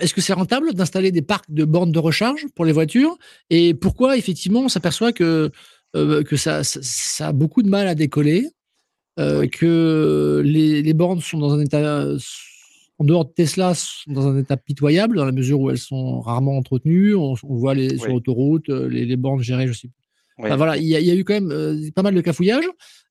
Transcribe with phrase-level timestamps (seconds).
[0.00, 3.16] est-ce que c'est rentable d'installer des parcs de bornes de recharge pour les voitures
[3.50, 5.50] Et pourquoi, effectivement, on s'aperçoit que,
[5.92, 8.48] que ça, ça, a beaucoup de mal à décoller,
[9.16, 12.06] que les, les, bornes sont dans un état,
[12.98, 16.20] en dehors de Tesla, sont dans un état pitoyable, dans la mesure où elles sont
[16.20, 17.14] rarement entretenues.
[17.14, 19.90] On, voit les, sur l'autoroute, les, les, bornes gérées, je sais
[20.56, 22.68] voilà, il y, a eu quand même pas mal de cafouillages.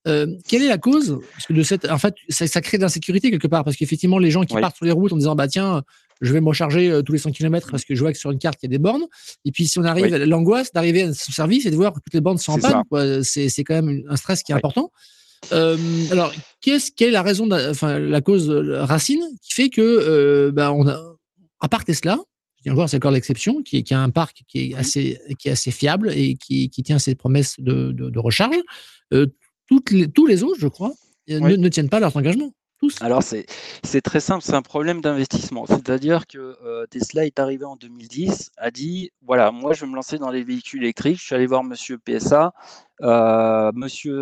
[0.08, 1.20] Euh, quelle est la cause?
[1.34, 4.18] Parce que de cette, en fait, ça, ça crée de l'insécurité quelque part, parce qu'effectivement,
[4.18, 5.84] les gens qui partent sur les routes en disant bah tiens,
[6.22, 8.32] je vais me recharger euh, tous les 100 km parce que je vois que sur
[8.32, 9.06] une carte il y a des bornes.
[9.46, 12.14] Et puis si on arrive, l'angoisse d'arriver à ce service et de voir que toutes
[12.14, 14.92] les bornes sont en panne, c'est quand même un stress qui est important.
[15.54, 15.78] Euh,
[16.12, 20.88] alors, qu'est-ce, quelle est la raison, enfin la cause racine qui fait que bah, on
[20.88, 21.02] a,
[21.62, 22.18] à part Tesla,
[22.66, 25.52] je voir, c'est encore l'exception, qui, qui, a un parc qui est assez, qui est
[25.52, 28.58] assez fiable et qui, qui tient ses promesses de, de, de recharge
[30.14, 30.92] tous les autres, je crois,
[31.30, 32.52] euh, ne, tiennent pas leur engagement.
[32.80, 32.96] Tous.
[33.02, 35.66] Alors c'est très simple, c'est un problème d'investissement.
[35.66, 39.96] C'est-à-dire que euh, Tesla est arrivé en 2010, a dit voilà, moi je vais me
[39.96, 41.18] lancer dans les véhicules électriques.
[41.20, 42.54] Je suis allé voir Monsieur PSA,
[43.02, 44.16] euh, Monsieur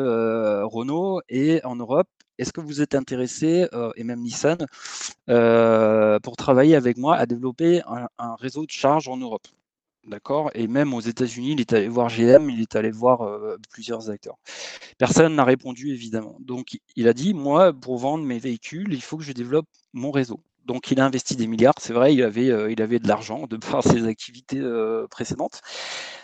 [0.64, 2.08] Renault et en Europe.
[2.38, 4.57] Est-ce que vous êtes intéressé, et même Nissan,
[5.27, 9.47] pour travailler avec moi à développer un réseau de charge en Europe?
[10.07, 10.52] D'accord?
[10.53, 14.09] Et même aux États-Unis, il est allé voir GM, il est allé voir euh, plusieurs
[14.09, 14.38] acteurs.
[14.97, 16.38] Personne n'a répondu, évidemment.
[16.39, 20.11] Donc, il a dit Moi, pour vendre mes véhicules, il faut que je développe mon
[20.11, 20.39] réseau.
[20.65, 21.75] Donc, il a investi des milliards.
[21.80, 25.61] C'est vrai, il avait, euh, de l'argent de par ses activités euh, précédentes.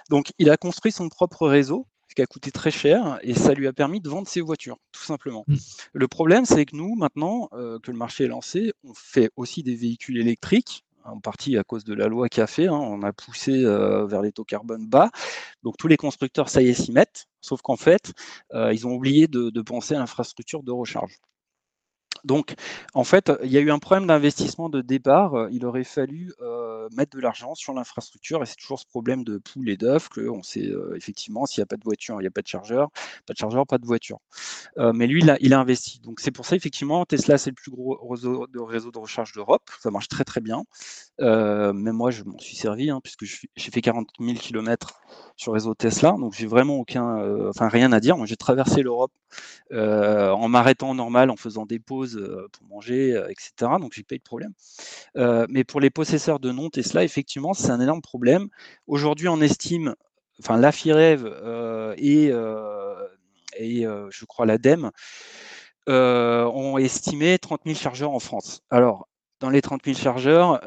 [0.09, 3.55] Donc, il a construit son propre réseau, ce qui a coûté très cher, et ça
[3.55, 5.45] lui a permis de vendre ses voitures, tout simplement.
[5.47, 5.55] Mmh.
[5.93, 9.75] Le problème, c'est que nous, maintenant que le marché est lancé, on fait aussi des
[9.75, 12.67] véhicules électriques en partie à cause de la loi qui a fait.
[12.67, 15.09] Hein, on a poussé euh, vers les taux carbone bas.
[15.63, 17.25] Donc tous les constructeurs, ça y est, s'y mettent.
[17.41, 18.13] Sauf qu'en fait,
[18.53, 21.19] euh, ils ont oublié de penser à l'infrastructure de recharge.
[22.23, 22.55] Donc,
[22.93, 25.49] en fait, il y a eu un problème d'investissement de départ.
[25.51, 26.31] Il aurait fallu
[26.83, 30.09] euh, mettre de l'argent sur l'infrastructure et c'est toujours ce problème de poule et d'œuf
[30.09, 32.47] qu'on sait euh, effectivement s'il n'y a pas de voiture, il n'y a pas de
[32.47, 32.89] chargeur,
[33.25, 34.19] pas de chargeur, pas de voiture.
[34.77, 35.99] Euh, mais lui, il a, investi.
[36.01, 39.33] Donc, c'est pour ça, effectivement, Tesla, c'est le plus gros réseau de, réseau de recharge
[39.33, 39.69] d'Europe.
[39.81, 40.63] Ça marche très, très bien.
[41.19, 45.01] même moi, je m'en suis servi hein, puisque j'ai fait 40 000 km
[45.35, 46.15] sur le réseau Tesla.
[46.19, 48.17] Donc, j'ai vraiment aucun, enfin, rien à dire.
[48.17, 49.11] Moi, j'ai traversé l'Europe
[49.71, 53.51] en m'arrêtant normal, en faisant des pauses pour manger, etc.
[53.79, 54.53] Donc, j'ai pas eu de problème.
[55.49, 58.47] Mais pour les possesseurs de non Tesla, effectivement, c'est un énorme problème.
[58.87, 59.95] Aujourd'hui, on estime,
[60.39, 60.71] enfin, la
[61.97, 62.31] et,
[63.57, 64.91] et je crois l'ADEME
[65.87, 68.61] ont estimé 30 000 chargeurs en France.
[68.69, 69.07] Alors,
[69.39, 70.61] dans les 30 000 chargeurs,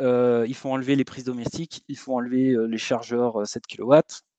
[0.46, 3.94] il faut enlever les prises domestiques, il faut enlever les chargeurs 7 kW,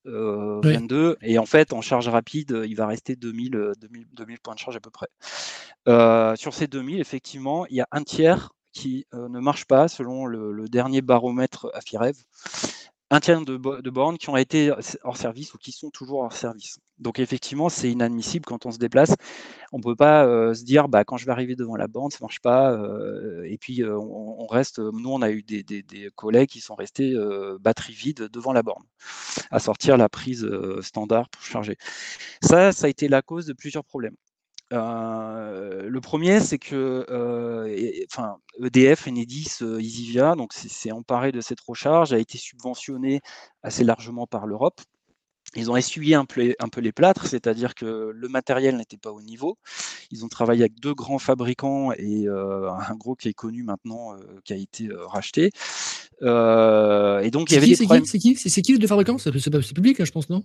[0.08, 0.96] 22.
[0.96, 3.74] Euh, et en fait, en charge rapide, il va rester 2000,
[4.14, 5.08] 2000, points de charge à peu près.
[5.88, 9.88] Euh, sur ces 2000, effectivement, il y a un tiers qui euh, ne marche pas
[9.88, 12.16] selon le, dernier baromètre AFIREV
[13.10, 14.72] un tiers de, bornes qui ont été
[15.04, 16.80] hors service ou qui sont toujours hors service.
[17.00, 19.14] Donc effectivement, c'est inadmissible quand on se déplace.
[19.72, 22.12] On ne peut pas euh, se dire, bah, quand je vais arriver devant la borne,
[22.12, 22.72] ça ne marche pas.
[22.72, 25.64] Euh, et puis euh, on, reste, nous, on a eu des,
[26.16, 27.16] collègues qui sont restés
[27.60, 28.84] batterie vide devant la borne,
[29.52, 30.48] à sortir la prise
[30.82, 31.78] standard pour charger.
[32.42, 34.16] Ça, ça a été la cause de plusieurs problèmes.
[34.74, 41.42] Euh, le premier, c'est que euh, enfin, EDF, Enedis, euh, Isivia, donc c'est emparé de
[41.42, 43.22] cette recharge, a été subventionné
[43.64, 44.82] assez largement par l'Europe.
[45.56, 49.12] Ils ont essuyé un peu, un peu les plâtres, c'est-à-dire que le matériel n'était pas
[49.12, 49.58] au niveau.
[50.12, 54.52] Ils ont travaillé avec deux grands fabricants et un gros qui est connu maintenant, qui
[54.52, 55.52] a été racheté.
[56.22, 58.06] et donc il y avait des problèmes.
[58.06, 59.18] C'est qui, qui, qui, les deux fabricants?
[59.18, 60.44] C'est public, hein, je pense, non?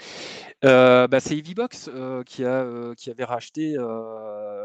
[0.00, 3.76] euh, bah, c'est EVBox euh, qui, a, euh, qui avait racheté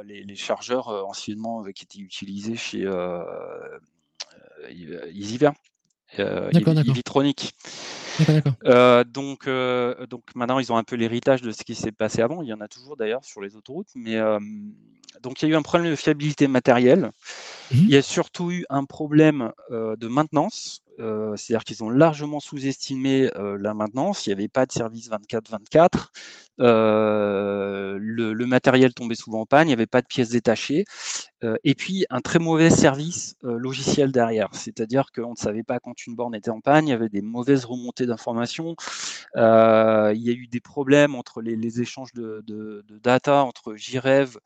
[0.05, 2.89] les, chargeurs anciennement qui étaient utilisés chez
[4.69, 5.51] EasyVer,
[6.17, 7.55] Evitronic.
[9.07, 9.49] donc,
[10.09, 12.41] donc maintenant, ils ont un peu l'héritage de ce qui s'est passé avant.
[12.41, 13.89] Il y en a toujours d'ailleurs sur les autoroutes.
[13.95, 14.19] Mais
[15.21, 17.11] donc, il y a eu un problème de fiabilité matérielle.
[17.73, 20.83] Mmh il y a surtout eu un problème de maintenance.
[20.99, 24.25] Euh, c'est-à-dire qu'ils ont largement sous-estimé euh, la maintenance.
[24.25, 26.09] Il n'y avait pas de service 24-24.
[26.59, 29.67] Euh, le, matériel tombait souvent en panne.
[29.67, 30.85] Il n'y avait pas de pièces détachées.
[31.63, 34.49] et puis, un très mauvais service logiciel derrière.
[34.53, 36.87] C'est-à-dire qu'on ne savait pas quand une borne était en panne.
[36.87, 38.75] Il y avait des mauvaises remontées d'informations.
[39.35, 44.37] il y a eu des problèmes entre les, échanges de, de, data entre JREV,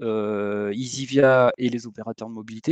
[0.00, 2.71] Easyvia et les opérateurs de mobilité.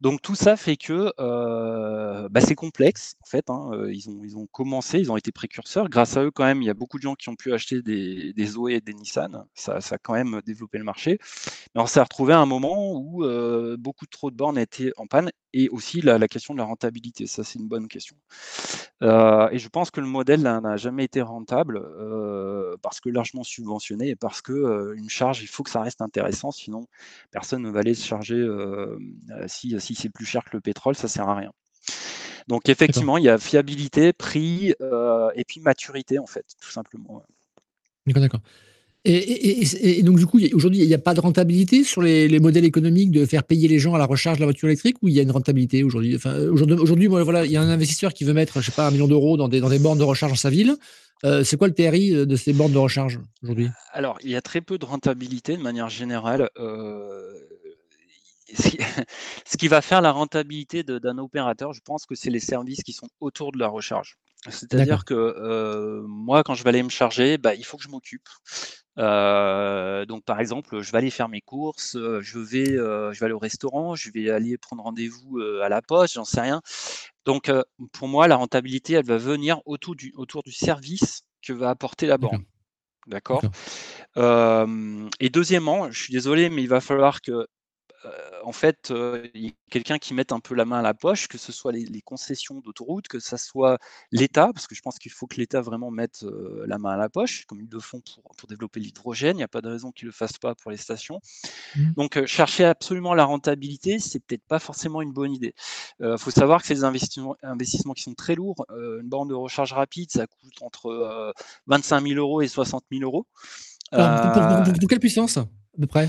[0.00, 1.12] Donc tout ça fait que
[2.28, 3.50] bah, c'est complexe, en fait.
[3.50, 5.88] Hein, ils, ont, ils ont commencé, ils ont été précurseurs.
[5.88, 7.82] Grâce à eux, quand même, il y a beaucoup de gens qui ont pu acheter
[7.82, 9.44] des, des Zoé et des Nissan.
[9.54, 11.18] Ça, a quand même développé le marché.
[11.74, 13.24] Mais on s'est retrouvé à un moment où
[13.78, 17.26] beaucoup trop de bornes étaient en panne et aussi la, question de la rentabilité.
[17.26, 18.16] Ça, c'est une bonne question.
[19.02, 21.82] et je pense que le modèle n'a jamais été rentable
[22.82, 26.50] parce que largement subventionné et parce que une charge, il faut que ça reste intéressant,
[26.50, 26.86] sinon
[27.30, 28.46] personne ne va aller se charger
[29.46, 31.52] si, si c'est plus cher que le pétrole, ça sert à rien.
[32.48, 37.22] Donc effectivement, il y a fiabilité, prix et puis maturité en fait, tout simplement.
[38.06, 38.40] D'accord, d'accord.
[39.04, 43.10] Et, donc, du coup, aujourd'hui, il n'y a pas de rentabilité sur les, modèles économiques
[43.10, 45.20] de faire payer les gens à la recharge de la voiture électrique ou il y
[45.20, 46.14] a une rentabilité aujourd'hui?
[46.16, 48.90] Enfin, Aujourd'hui, voilà, il y a un investisseur qui veut mettre, je sais pas, un
[48.90, 50.76] million d'euros dans des, dans des bornes de recharge dans sa ville.
[51.24, 53.68] Euh, c'est quoi le TRI de ces bornes de recharge aujourd'hui?
[53.92, 56.50] Alors, il y a très peu de rentabilité de manière générale.
[56.58, 57.32] Euh,
[59.46, 62.92] ce qui va faire la rentabilité d'un opérateur, je pense que c'est les services qui
[62.92, 64.18] sont autour de la recharge.
[64.48, 67.88] C'est-à-dire que euh, moi, quand je vais aller me charger, bah, il faut que je
[67.88, 68.28] m'occupe.
[68.96, 73.24] Euh, donc, par exemple, je vais aller faire mes courses, euh, je vais, je vais
[73.24, 76.62] aller au restaurant, je vais aller prendre rendez-vous à la poste, j'en sais rien.
[77.24, 77.50] Donc,
[77.92, 82.06] pour moi, la rentabilité, elle va venir autour du, autour du service que va apporter
[82.06, 82.42] la banque.
[83.06, 83.42] D'accord.
[84.16, 87.48] et deuxièmement, je suis désolé, mais il va falloir que
[88.44, 88.92] en fait,
[89.34, 91.52] il y a quelqu'un qui mette un peu la main à la poche, que ce
[91.52, 93.78] soit les, concessions d'autoroute, que ce soit
[94.12, 96.24] l'État, parce que je pense qu'il faut que l'État vraiment mette
[96.66, 98.00] la main à la poche, comme ils le font
[98.36, 99.36] pour, développer l'hydrogène.
[99.36, 101.20] Il n'y a pas de raison qu'ils ne le fassent pas pour les stations.
[101.76, 101.92] Mmh.
[101.96, 105.54] Donc, chercher absolument la rentabilité, c'est peut-être pas forcément une bonne idée.
[106.00, 108.64] Il faut savoir que c'est des investissements, investissements, qui sont très lourds.
[108.70, 111.34] une borne de recharge rapide, ça coûte entre
[111.66, 113.26] 25 000 euros et 60 000 euros.
[113.90, 115.38] pour, quelle puissance?
[115.78, 116.08] À peu près?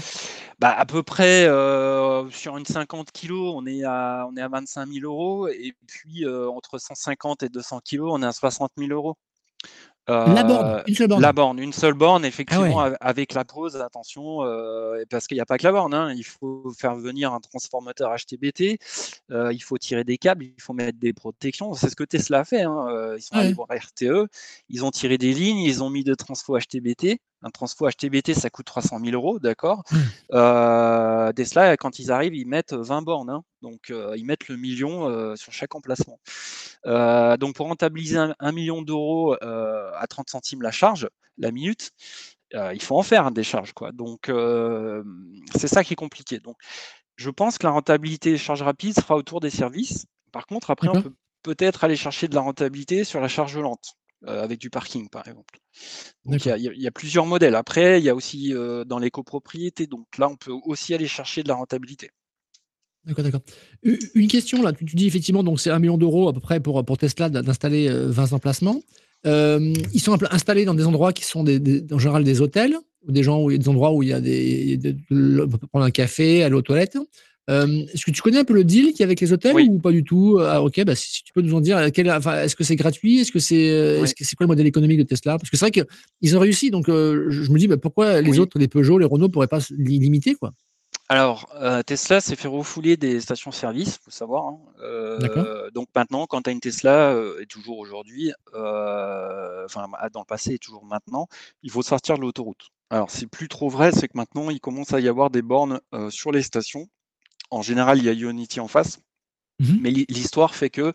[0.60, 1.46] Bah, À peu près
[2.32, 5.48] sur une 50 kg, on est à, on est à 25 000 euros.
[5.48, 9.18] Et puis euh, entre 150 et 200 kg, on est à 60 000 euros.
[10.10, 11.22] La borne, une seule borne.
[11.22, 15.42] La borne, une seule borne, effectivement, ah avec la pause, attention, euh, parce qu'il n'y
[15.42, 15.94] a pas que la borne.
[15.94, 16.14] Hein.
[16.16, 18.80] il faut faire venir un transformateur HTBT,
[19.30, 21.74] il faut tirer des câbles, il faut mettre des protections.
[21.74, 22.64] C'est ce que Tesla a fait.
[22.64, 23.16] Hein.
[23.18, 24.28] ils sont allés voir RTE,
[24.70, 27.20] ils ont tiré des lignes, ils ont mis des transfo HTBT.
[27.42, 29.98] Un transfo HTBT, ça coûte 300 000 euros, d'accord mmh.
[30.34, 33.30] euh, Tesla, quand ils arrivent, ils mettent 20 bornes.
[33.30, 33.44] Hein.
[33.62, 36.20] Donc, euh, ils mettent le million euh, sur chaque emplacement.
[36.86, 41.92] donc, pour rentabiliser un, million d'euros à 30 centimes la charge, la minute,
[42.54, 43.74] il faut en faire des charges.
[43.74, 43.92] Quoi.
[43.92, 44.32] Donc,
[45.56, 46.40] c'est ça qui est compliqué.
[46.40, 46.58] Donc,
[47.16, 50.06] je pense que la rentabilité des charges rapides sera autour des services.
[50.32, 51.14] Par contre, après, on peut
[51.44, 53.96] peut-être aller chercher de la rentabilité sur la charge lente.
[54.28, 55.58] Euh, avec du parking, par exemple.
[56.26, 57.56] Donc il y, a plusieurs modèles.
[57.56, 59.88] Après, il y a aussi euh, dans les copropriétés.
[59.88, 62.12] Donc là, on peut aussi aller chercher de la rentabilité.
[63.06, 63.42] D'accord, d'accord.
[64.14, 66.84] Une question là, tu, dis effectivement, donc c'est un million d'euros à peu près pour,
[66.84, 68.82] pour Tesla d'installer 20 euh, emplacements.
[69.26, 73.24] ils sont installés dans des endroits qui sont des, en général des hôtels, ou des
[73.24, 74.80] gens où des endroits où il y a des,
[75.12, 76.98] on peut prendre un café, aller aux toilettes.
[77.50, 79.56] Euh, est-ce que tu connais un peu le deal qu'il y a avec les hôtels
[79.56, 80.38] ou pas du tout?
[80.40, 83.20] Ah, Ok, bah, si tu peux nous en dire, est-ce que c'est gratuit?
[83.20, 85.38] Est-ce que c'est euh, est -ce quoi le modèle économique de Tesla?
[85.40, 88.38] Parce que c'est vrai qu'ils ont réussi, donc euh, je me dis bah, pourquoi les
[88.38, 90.54] autres, les Peugeot, les Renault, pourraient pas limiter quoi?
[91.10, 91.50] Alors,
[91.86, 94.46] Tesla s'est fait refouler des stations-service, il faut savoir.
[94.46, 95.70] Hein.
[95.74, 100.60] donc maintenant, quand tu as une Tesla, et toujours aujourd'hui, enfin dans le passé et
[100.60, 101.28] toujours maintenant,
[101.64, 102.70] il faut sortir de l'autoroute.
[102.92, 105.80] Alors, c'est plus trop vrai, c'est que maintenant, il commence à y avoir des bornes
[106.10, 106.88] sur les stations
[107.52, 109.00] en général, il y a Unity en face.
[109.60, 110.94] Mmh Mais l'histoire fait que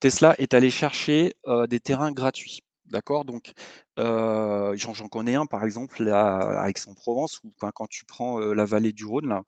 [0.00, 2.62] Tesla est allé chercher euh, des terrains gratuits.
[2.92, 3.52] D'accord Donc,
[3.98, 8.92] euh, j'en connais un, par exemple, à, Aix-en-Provence, où quand, tu prends euh, la vallée
[8.92, 9.40] du Rhône,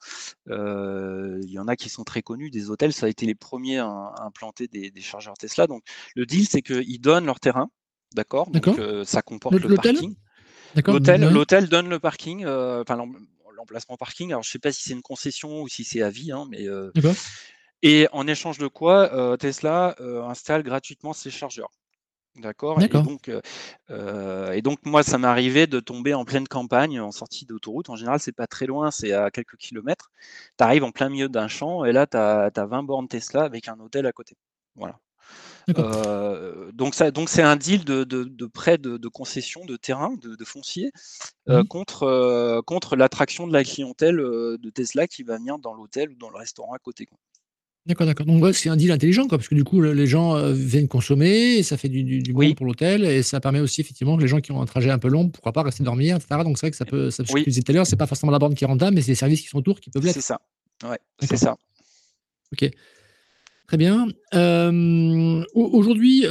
[0.47, 3.79] il y en a qui sont très connus, des hôtels, ça a été les premiers
[3.79, 5.67] à, implanter des, chargeurs Tesla.
[5.67, 5.83] Donc,
[6.17, 7.69] le deal, c'est qu'ils donnent leur terrain,
[8.15, 10.17] d'accord Donc, ça comporte le, parking.
[11.31, 12.97] L'hôtel donne le parking, enfin,
[13.57, 14.31] l'emplacement parking.
[14.31, 16.47] Alors, je ne sais pas si c'est une concession ou si c'est à vie, hein,
[16.49, 16.67] mais.
[17.83, 21.69] Et en échange de quoi, Tesla installe gratuitement ses chargeurs.
[22.37, 22.83] D'accord.
[22.83, 23.31] Et donc,
[23.91, 27.91] et donc, moi, ça m'est arrivé de tomber en pleine campagne, en sortie d'autoroute.
[27.91, 30.11] En général, c'est pas très loin, c'est à quelques kilomètres.
[30.59, 33.43] Tu arrives en plein milieu d'un champ et là, tu as, as, 20 bornes Tesla
[33.45, 34.37] avec un hôtel à côté.
[34.75, 34.99] Voilà.
[35.79, 40.45] Euh, donc, ça, donc c'est un deal de, de, prêt de, concession de terrain, de,
[40.45, 40.93] foncier,
[41.49, 45.75] euh, mmh contre, euh, contre l'attraction de la clientèle de Tesla qui va venir dans
[45.75, 47.09] l'hôtel ou dans le restaurant à côté.
[47.87, 48.25] D'accord, d'accord.
[48.25, 51.63] Donc c'est un deal intelligent, quoi, parce que du coup, les gens viennent consommer, et
[51.63, 54.41] ça fait du, du, bon pour l'hôtel, et ça permet aussi effectivement que les gens
[54.41, 56.41] qui ont un trajet un peu long, pourquoi pas rester dormir, etc.
[56.45, 57.45] Donc c'est vrai que ça peut, ça, oui.
[57.45, 59.43] tout à l'heure, c'est pas forcément la borne qui est rentable, mais c'est les services
[59.43, 60.15] qui sont autour qui peuvent l'être.
[60.15, 60.41] C'est ça.
[60.83, 61.57] Ouais, c'est ça.
[62.53, 62.71] Ok.
[63.67, 64.09] Très bien.
[65.55, 66.23] aujourd'hui,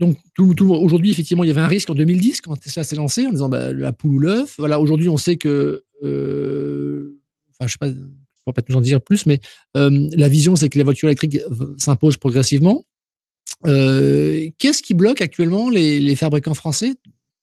[0.00, 3.30] donc aujourd'hui, effectivement, il y avait un risque en 2010 quand Tesla s'est lancé en
[3.30, 4.54] disant bah, la poule ou l'œuf.
[4.58, 7.88] Voilà, aujourd'hui, on sait que, enfin, je sais pas,
[8.50, 9.40] ne pas nous en dire plus, mais
[9.74, 11.38] la vision, c'est que les voitures électriques
[11.78, 12.84] s'imposent progressivement.
[13.64, 16.94] Qu'est-ce qui bloque actuellement les, fabricants français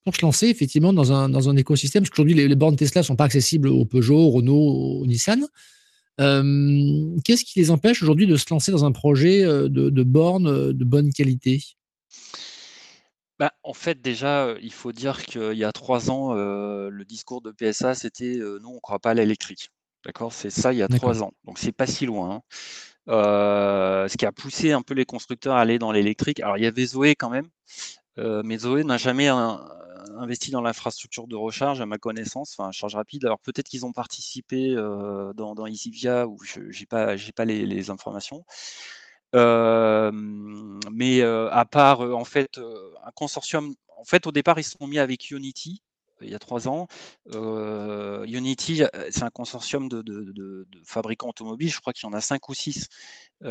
[0.04, 2.04] pour se lancer effectivement dans un, dans un écosystème?
[2.04, 5.46] Parce qu'aujourd'hui, les, bornes Tesla ne sont pas accessibles aux Peugeot, au Renault, au Nissan.
[6.18, 11.12] Qu'est-ce qui les empêche aujourd'hui de se lancer dans un projet de, bornes de bonne
[11.14, 11.62] qualité?
[13.40, 17.52] Bah, en fait, déjà, il faut dire qu'il y a trois ans, le discours de
[17.52, 19.70] PSA, c'était nous, on ne croit pas à l'électrique.
[20.08, 21.34] D'accord C'est ça il y a trois ans.
[21.44, 22.36] Donc, c'est pas si loin.
[22.36, 22.42] Hein.
[23.08, 26.40] ce qui a poussé un peu les constructeurs à aller dans l'électrique.
[26.40, 27.50] Alors, il y avait Zoé quand même,
[28.18, 33.26] mais Zoé n'a jamais investi dans l'infrastructure de recharge, à ma connaissance, enfin, charge rapide.
[33.26, 38.46] Alors, peut-être qu'ils ont participé dans, dans EasyVia, où je n'ai pas, pas les informations
[40.94, 42.58] mais à part en fait
[43.04, 45.82] un consortium, en fait au départ ils se sont mis avec Unity
[46.22, 46.88] il y a trois ans.
[47.34, 51.72] Unity, c'est un consortium de, fabricants automobiles.
[51.72, 52.88] Je crois qu'il y en a cinq ou six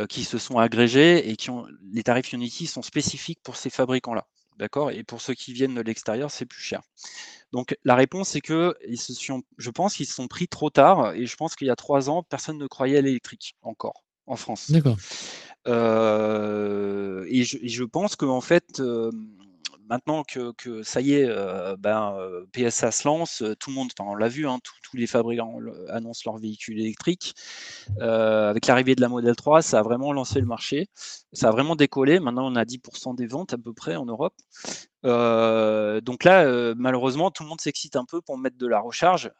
[0.09, 4.27] qui se sont agrégés et qui ont les tarifs Unity sont spécifiques pour ces fabricants-là.
[4.59, 4.91] D'accord?
[4.91, 6.81] Et pour ceux qui viennent de l'extérieur, c'est plus cher.
[7.53, 10.71] Donc la réponse, c'est que ils se sont, je pense qu'ils se sont pris trop
[10.71, 14.03] tard et je pense qu'il y a trois ans, personne ne croyait à l'électrique encore
[14.27, 14.71] en France.
[14.71, 14.97] D'accord.
[15.69, 19.11] Euh, et, je, pense qu'en fait, euh,
[19.88, 22.16] maintenant que, ça y est, euh, ben,
[22.52, 26.38] PSA se lance, tout le monde, on l'a vu, hein, tous les fabricants annoncent leurs
[26.38, 27.35] véhicules électriques.
[28.00, 30.88] avec l'arrivée de la Model 3, ça a vraiment lancé le marché.
[31.33, 32.21] Ça a vraiment décollé.
[32.21, 34.35] Maintenant, on a 10% des ventes à peu près en Europe.
[35.07, 39.31] Donc là, malheureusement, tout le monde s'excite un peu pour mettre de la recharge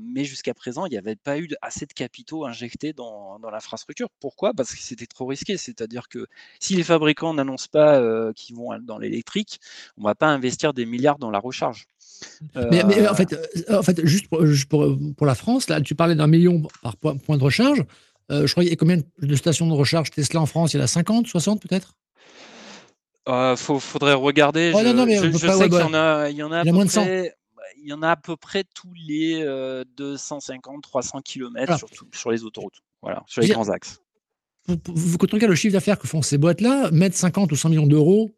[0.00, 4.08] mais jusqu'à présent, il n'y avait pas eu assez de capitaux injectés dans, l'infrastructure.
[4.20, 4.52] Pourquoi?
[4.54, 5.56] Parce que c'était trop risqué.
[5.56, 6.26] C'est-à-dire que
[6.60, 9.60] si les fabricants n'annoncent pas qu'ils vont dans l'électrique,
[9.96, 11.86] on ne va pas investir des milliards dans la recharge.
[12.54, 13.36] Mais, en, fait,
[13.68, 17.84] en fait, juste, pour, la France, là, tu parlais d'un million par point, de recharge.
[18.30, 20.10] je crois qu'il y a combien de stations de recharge?
[20.10, 21.94] Tesla en France Il y en a 50, 60 peut-être?
[23.26, 24.72] Il faudrait regarder.
[24.72, 27.06] je, sais qu'il y en a, il y en a, moins de 100
[27.82, 32.82] il y en a à peu près tous les 250-300 km sur, sur, les autoroutes,
[33.02, 34.00] voilà, sur les grands axes.
[34.66, 37.86] Quand on regarde le chiffre d'affaires que font ces boîtes-là, mettre 50 ou 100 millions
[37.86, 38.32] d'euros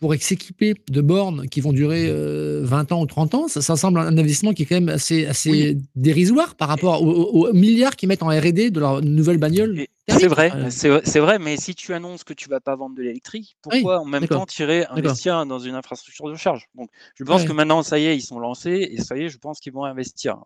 [0.00, 4.00] pour s'équiper de bornes qui vont durer 20 euh, ans ou 30 ans, ça, semble
[4.00, 8.22] un investissement qui est quand même assez, assez dérisoire par rapport aux, milliards qu'ils mettent
[8.22, 9.84] en R&D de leur nouvelle bagnole.
[10.08, 13.56] C'est vrai, c'est vrai, mais si tu annonces que tu vas pas vendre de l'électrique,
[13.62, 16.66] pourquoi en même temps tirer investir dans une infrastructure de charge?
[16.74, 19.28] Donc, je pense que maintenant, ça y est, ils sont lancés et ça y est,
[19.28, 20.38] je pense qu'ils vont investir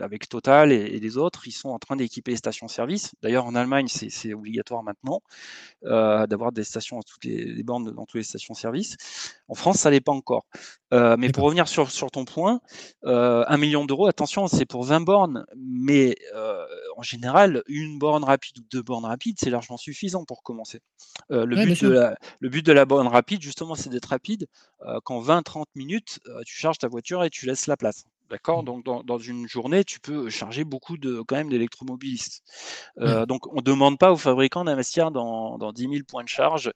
[0.00, 3.12] avec Total et, les autres, ils sont en train d'équiper les stations-service.
[3.22, 5.22] D'ailleurs, en Allemagne, c'est obligatoire maintenant
[5.84, 8.96] euh, d'avoir des stations, toutes les, bornes dans toutes les stations-service.
[9.48, 10.44] En France, ça n'est pas encore.
[10.92, 12.60] Euh, mais pour revenir sur, sur ton point,
[13.04, 16.16] euh, un million d'euros, attention, c'est pour 20 bornes, mais
[16.96, 20.80] en général, une borne rapide ou deux bornes rapides, c'est largement suffisant pour commencer.
[21.30, 24.46] le, but de la, le, but de la, borne rapide, justement, c'est d'être rapide.
[25.04, 28.04] Qu'en 20-30 minutes, tu charges ta voiture et tu laisses la place.
[28.30, 28.66] D'accord mmh.
[28.66, 32.42] Donc, dans, une journée, tu peux charger beaucoup de, quand même d'électromobilistes.
[33.00, 36.28] Euh, donc, on ne demande pas aux fabricants d'investir dans, dans 10 000 points de
[36.28, 36.72] charge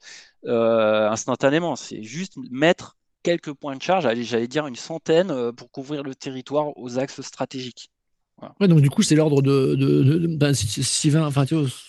[0.47, 1.77] euh, instantanément.
[1.77, 6.15] C'est juste mettre quelques points de charge, j'allais dire une centaine, euh, pour couvrir le
[6.15, 7.89] territoire aux axes stratégiques.
[8.61, 10.53] donc du coup, c'est l'ordre de, de, ben,
[11.25, 11.45] enfin,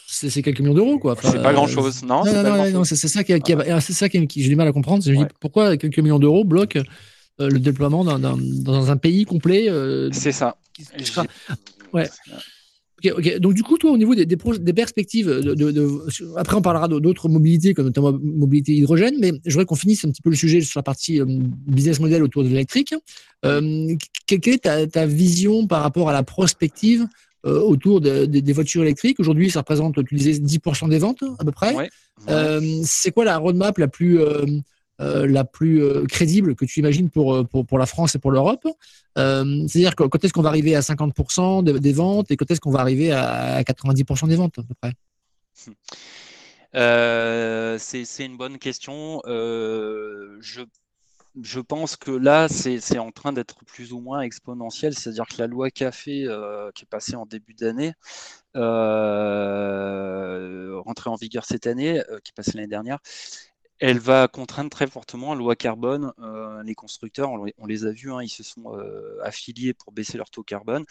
[0.07, 1.15] c'est quelques millions d'euros, quoi.
[1.21, 2.23] c'est pas grand chose, non.
[2.71, 3.33] Non, c'est ça qui,
[3.81, 5.03] c'est ça qui, j'ai du mal à comprendre.
[5.03, 6.83] Dis pourquoi quelques millions d'euros bloquent
[7.41, 9.69] euh, le déploiement dans un pays complet.
[9.69, 10.55] Euh, c'est ça.
[11.93, 12.09] Ouais.
[13.05, 13.39] ok.
[13.39, 17.73] Donc, du coup, toi, au niveau des, des, perspectives, de, après, on parlera d'autres mobilités,
[17.73, 20.79] comme notamment mobilité hydrogène, mais je voudrais qu'on finisse un petit peu le sujet sur
[20.79, 22.93] la partie euh, business model autour de l'électrique.
[23.41, 27.05] quelle est ta, vision par rapport à la prospective
[27.43, 29.19] autour des voitures électriques?
[29.19, 31.89] Aujourd'hui, ça représente, tu disais, 10% des ventes, à peu près.
[32.83, 34.45] C'est quoi la roadmap la plus euh,
[34.99, 38.31] la plus euh, crédible que tu imagines pour, euh, pour, pour, la France et pour
[38.31, 38.65] l'Europe
[39.15, 42.79] C'est-à-dire quand est-ce qu'on va arriver à 50% des, ventes et quand est-ce qu'on va
[42.79, 44.93] arriver à 90% des ventes à peu près?
[47.77, 49.21] C'est une bonne question.
[49.25, 50.61] je
[51.43, 54.93] je pense que là, c'est en train d'être plus ou moins exponentiel.
[54.93, 56.25] C'est-à-dire que la loi café
[56.73, 57.91] qui est passée en début d'année,
[58.55, 59.75] euh,
[60.85, 62.99] rentrée en vigueur cette année, qui est passée l'année dernière,
[63.79, 66.11] elle va contraindre très fortement la loi carbone.
[66.19, 70.17] Euh, les constructeurs, on, les a vus, hein, ils se sont euh, affiliés pour baisser
[70.17, 70.85] leur taux carbone.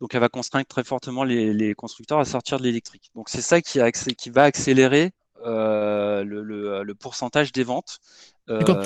[0.00, 3.10] Donc, elle va contraindre très fortement les, constructeurs à sortir de l'électrique.
[3.14, 3.80] Donc, c'est ça qui,
[4.16, 5.12] qui, va accélérer
[5.44, 6.22] le,
[6.82, 7.98] le, pourcentage des ventes.
[8.48, 8.82] D'accord.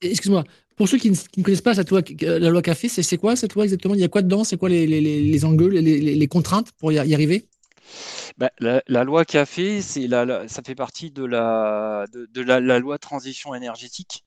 [0.00, 0.44] excuse-moi.
[0.76, 3.64] Pour ceux qui ne, connaissent pas cette loi, la loi Café, c'est quoi cette loi
[3.64, 3.94] exactement?
[3.94, 4.44] Il y a quoi dedans?
[4.44, 7.46] C'est quoi les, les, les, angles, les, contraintes pour y arriver?
[8.38, 13.54] Bah, la, loi Café, c'est la, ça fait partie de la, de, la, loi transition
[13.54, 14.24] énergétique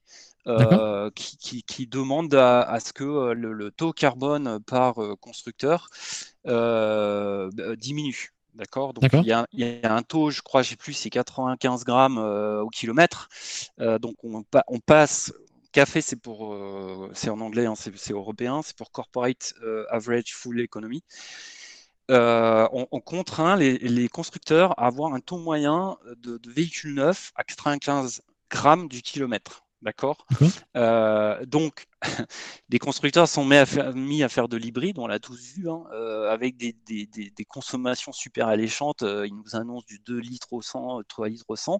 [0.48, 5.90] euh, qui, qui, demande à, ce que euh, le, taux carbone par euh, constructeur
[7.78, 8.32] diminue.
[8.54, 8.94] D'accord?
[8.94, 11.10] Donc, il y, a, il y, a, un taux, je crois, je sais plus, c'est
[11.10, 13.28] 95 grammes au kilomètre.
[13.80, 15.34] donc, on, on, passe.
[15.74, 16.58] Café, c'est pour,
[17.14, 19.54] c'est en anglais, hein, c'est européen, c'est pour Corporate
[19.90, 21.04] Average Full Economy.
[22.12, 27.44] Euh, on, contraint les, constructeurs à avoir un taux moyen de, de véhicules neufs à
[27.44, 29.66] 95 grammes du kilomètre.
[29.82, 30.26] D'accord
[30.76, 31.86] euh, Donc,
[32.70, 35.70] les constructeurs sont mis à, faire, mis à faire de l'hybride, on l'a tous vu,
[35.70, 36.76] hein, euh, avec des,
[37.48, 39.04] consommations super alléchantes.
[39.04, 41.80] Euh, ils nous annoncent du 2 litres au 100, 3 litres au 100.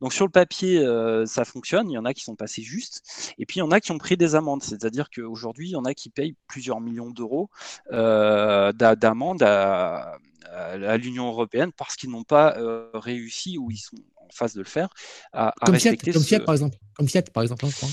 [0.00, 0.84] Donc, sur le papier,
[1.26, 1.90] ça fonctionne.
[1.90, 3.32] Il y en a qui sont passés justes.
[3.38, 4.62] Et puis, il y en a qui ont pris des amendes.
[4.62, 7.50] C'est-à-dire qu'aujourd'hui, il y en a qui payent plusieurs millions d'euros
[7.90, 10.18] d'amendes à,
[10.52, 12.56] à l'Union européenne parce qu'ils n'ont pas
[12.94, 13.96] réussi ou ils sont
[14.26, 14.88] en phase de le faire.
[15.32, 16.76] À, comme, Fiat, comme Fiat, par exemple.
[16.94, 17.88] Comme Fiat, par exemple, hein.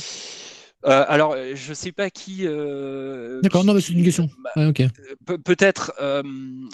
[0.86, 2.46] Euh, alors, euh, je ne sais pas qui.
[2.46, 4.30] Euh, D'accord, non, mais c'est une question.
[4.44, 5.94] Bah, peut-être,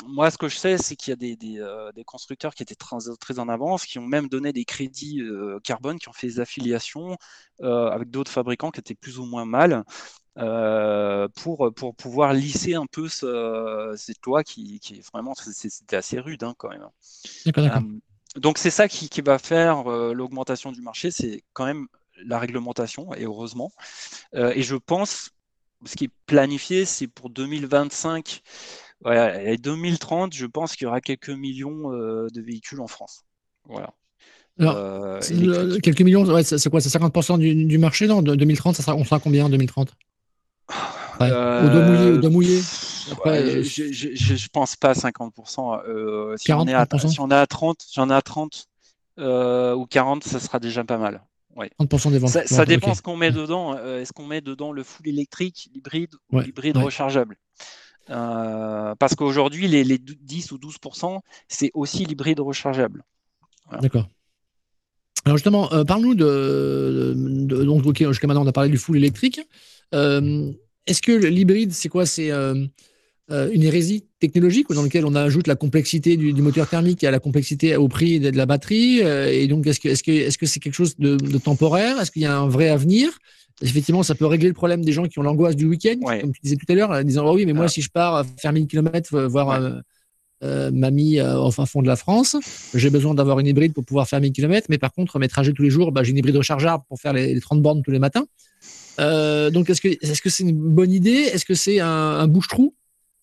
[0.07, 2.97] moi, ce que je sais, c'est qu'il y a des, des, constructeurs qui étaient très,
[3.19, 5.21] très, en avance, qui ont même donné des crédits
[5.63, 7.17] carbone, qui ont fait des affiliations
[7.61, 9.83] avec d'autres fabricants qui étaient plus ou moins mal.
[11.35, 16.19] pour, pour pouvoir lisser un peu ce, cette loi qui, qui est vraiment, c'était assez
[16.19, 16.87] rude hein, quand même.
[17.45, 17.83] D'accord, d'accord
[18.35, 21.87] donc c'est ça qui, va faire euh, l'augmentation du marché, c'est quand même
[22.25, 23.71] la réglementation, et heureusement.
[24.35, 25.31] Euh, et je pense,
[25.85, 28.41] ce qui est planifié, c'est pour 2025
[29.05, 33.21] et 2030, je pense qu'il y aura quelques millions euh, de véhicules en France.
[33.65, 33.93] Voilà.
[34.59, 35.19] Alors,
[35.81, 38.21] quelques millions, c'est quoi C'est 50% du, marché non?
[38.21, 39.93] De 2030, ça sera, on sera combien en 2030
[40.69, 42.61] Au doigt mouillé, au doigt mouillé
[43.09, 45.81] je, ne pense pas à 50%.
[45.87, 48.67] Euh, si, on est à, si, on est à, 30, j'en ai à 30
[49.19, 51.21] euh, ou 40, ça sera déjà pas mal.
[51.79, 52.29] 30% des ventes.
[52.29, 53.75] Ça, dépend ce qu'on met dedans.
[53.75, 57.37] Euh, est-ce qu'on met dedans le full électrique, l'hybride ou l'hybride rechargeable?
[58.07, 63.03] Parce qu'aujourd'hui, les, les, 10 ou 12%, c'est aussi l'hybride rechargeable.
[63.81, 64.07] D'accord.
[65.25, 67.13] Alors justement, parle-nous de,
[67.63, 69.41] donc jusqu'à maintenant on a parlé du full électrique.
[69.91, 72.05] Est-ce que l'hybride, c'est quoi?
[72.05, 72.31] C'est
[73.31, 77.19] euh, une hérésie technologique dans laquelle on ajoute la complexité du, moteur thermique à la
[77.19, 79.03] complexité au prix de, la batterie.
[79.03, 82.01] Euh, et donc, est-ce que c'est -ce que, c'est quelque chose de, temporaire?
[82.01, 83.19] Est-ce qu'il y a un vrai avenir?
[83.61, 86.41] Effectivement, ça peut régler le problème des gens qui ont l'angoisse du week-end, comme tu
[86.41, 88.65] disais tout à l'heure, en disant oh oui, mais moi, si je pars faire 1000
[88.65, 89.47] km, voir
[90.43, 92.35] euh, mamie au fin fond de la France,
[92.73, 95.53] j'ai besoin d'avoir une hybride pour pouvoir faire 1000 km, mais par contre, mes trajets
[95.53, 97.99] tous les jours, bah, j'ai une hybride rechargeable pour faire les, 30 bornes tous les
[97.99, 98.25] matins.
[98.97, 101.21] donc, est-ce que c'est -ce c'est une bonne idée?
[101.33, 102.73] Est-ce que c'est un, un bouche-trou?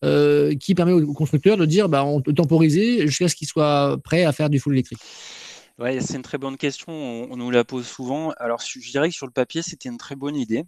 [0.05, 3.97] Euh, qui permet aux constructeurs de dire bah, on peut temporiser jusqu'à ce qu'ils soient
[4.05, 5.01] prêts à faire du full électrique
[5.79, 6.93] Ouais, c'est une très bonne question.
[6.93, 8.31] On, nous la pose souvent.
[8.39, 10.65] Alors, je dirais que sur le papier, c'était une très bonne idée.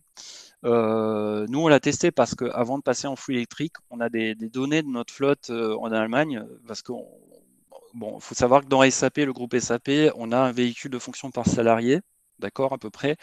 [0.65, 4.35] Euh, nous, on l'a testé parce qu'avant de passer en full électrique, on a des,
[4.35, 6.45] données de notre flotte euh, en Allemagne.
[6.67, 6.93] Parce que,
[7.95, 11.31] bon, faut savoir que dans SAP, le groupe SAP, on a un véhicule de fonction
[11.31, 12.01] par salarié,
[12.39, 13.17] d'accord, à peu près.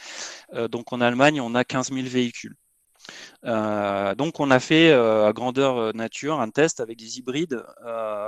[0.71, 2.55] donc, en Allemagne, on a 15 000 véhicules.
[3.45, 7.63] Euh, donc, on a fait euh, à grandeur euh, nature un test avec des hybrides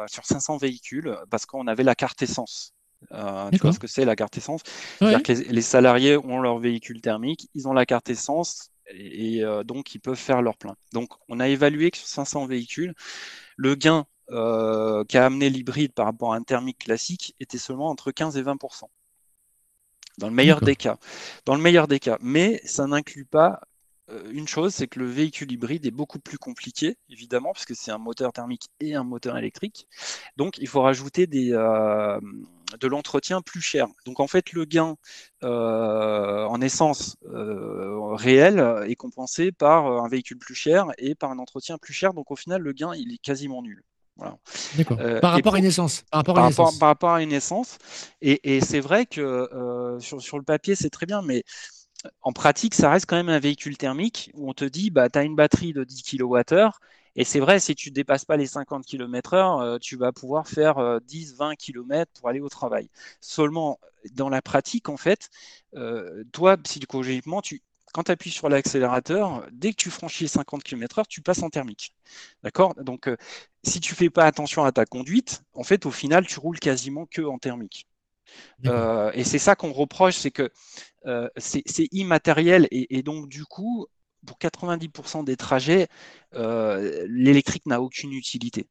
[0.07, 2.73] sur 500 véhicules parce qu'on avait la carte essence.
[3.11, 4.61] tu vois ce que c'est la carte essence?
[4.99, 9.95] C'est-à-dire que les, salariés ont leur véhicule thermique, ils ont la carte essence et, donc
[9.95, 10.75] ils peuvent faire leur plein.
[10.93, 12.93] Donc, on a évalué que sur 500 véhicules,
[13.55, 18.11] le gain qui a amené l'hybride par rapport à un thermique classique était seulement entre
[18.11, 18.89] 15 et 20%
[20.17, 20.97] dans le meilleur des cas.
[21.45, 22.17] Dans le meilleur des cas.
[22.21, 23.61] Mais ça n'inclut pas
[24.31, 27.91] une chose, c'est que le véhicule hybride est beaucoup plus compliqué, évidemment, parce que c'est
[27.91, 29.87] un moteur thermique et un moteur électrique.
[30.37, 32.19] Donc, il faut rajouter des, euh,
[32.79, 33.87] de l'entretien plus cher.
[34.05, 34.95] Donc, en fait, le gain
[35.43, 41.77] euh, en essence réel est compensé par un véhicule plus cher et par un entretien
[41.77, 42.13] plus cher.
[42.13, 43.83] Donc, au final, le gain, il est quasiment nul.
[44.17, 46.03] Par, rapport à une essence.
[46.09, 46.79] Par rapport à une essence.
[46.79, 47.77] Par, rapport à une essence.
[48.21, 51.43] Et, c'est vrai que sur, sur, le papier, c'est très bien, mais
[52.21, 55.19] en pratique, ça reste quand même un véhicule thermique où on te dit, bah, tu
[55.19, 56.69] as une batterie de 10 kWh.
[57.15, 60.47] Et c'est vrai, si tu ne dépasses pas les 50 km/h, euh, tu vas pouvoir
[60.47, 62.89] faire 10-20 euh, km pour aller au travail.
[63.21, 63.79] Seulement,
[64.13, 65.29] dans la pratique, en fait,
[65.75, 67.61] euh, toi, psychologiquement, tu,
[67.93, 71.49] quand tu appuies sur l'accélérateur, dès que tu franchis les 50 km/h, tu passes en
[71.49, 71.93] thermique.
[72.43, 72.75] D'accord?
[72.75, 73.09] Donc,
[73.63, 77.07] si tu fais pas attention à ta conduite, en fait, au final, tu roules quasiment
[77.07, 77.86] que en thermique.
[78.63, 80.49] Et c'est ça qu'on reproche, c'est que
[81.37, 83.87] c'est immatériel et, donc du coup,
[84.25, 85.87] pour 90% des trajets,
[86.33, 88.67] l'électrique n'a aucune utilité.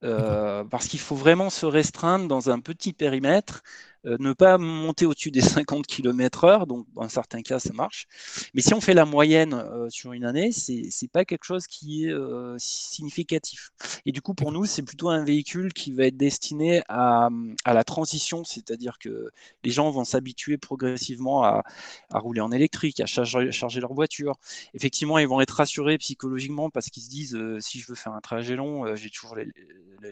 [0.00, 3.62] parce qu'il faut vraiment se restreindre dans un petit périmètre
[4.06, 8.06] euh, ne pas monter au-dessus des 50 km heure, donc dans certains cas ça marche.
[8.54, 11.66] Mais si on fait la moyenne euh, sur une année, c'est n'est pas quelque chose
[11.66, 13.70] qui est euh, significatif.
[14.06, 17.28] Et du coup, pour nous, c'est plutôt un véhicule qui va être destiné à,
[17.64, 19.30] à la transition, c'est-à-dire que
[19.64, 21.62] les gens vont s'habituer progressivement à,
[22.10, 24.36] à, rouler en électrique, à charger, charger, leur voiture.
[24.74, 28.20] Effectivement, ils vont être rassurés psychologiquement parce qu'ils se disent si je veux faire un
[28.20, 29.36] trajet long, j'ai toujours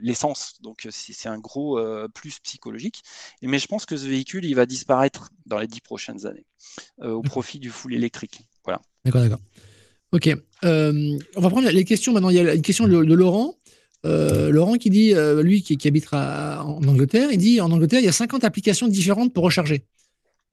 [0.02, 0.60] l'essence.
[0.60, 1.80] Donc c'est un gros
[2.14, 3.02] plus psychologique.
[3.42, 6.46] Mais je pense que ce véhicule, il va disparaître dans les dix prochaines années
[7.02, 8.40] euh, au profit du full électrique.
[8.64, 8.80] Voilà.
[9.04, 9.40] D'accord, d'accord.
[10.12, 10.28] Ok.
[10.64, 12.30] Euh, on va prendre les questions maintenant.
[12.30, 13.54] Il y a une question de, Laurent.
[14.06, 18.06] Euh, Laurent qui dit, lui qui, qui habitera en Angleterre, il dit en Angleterre, il
[18.06, 19.82] y a 50 applications différentes pour recharger.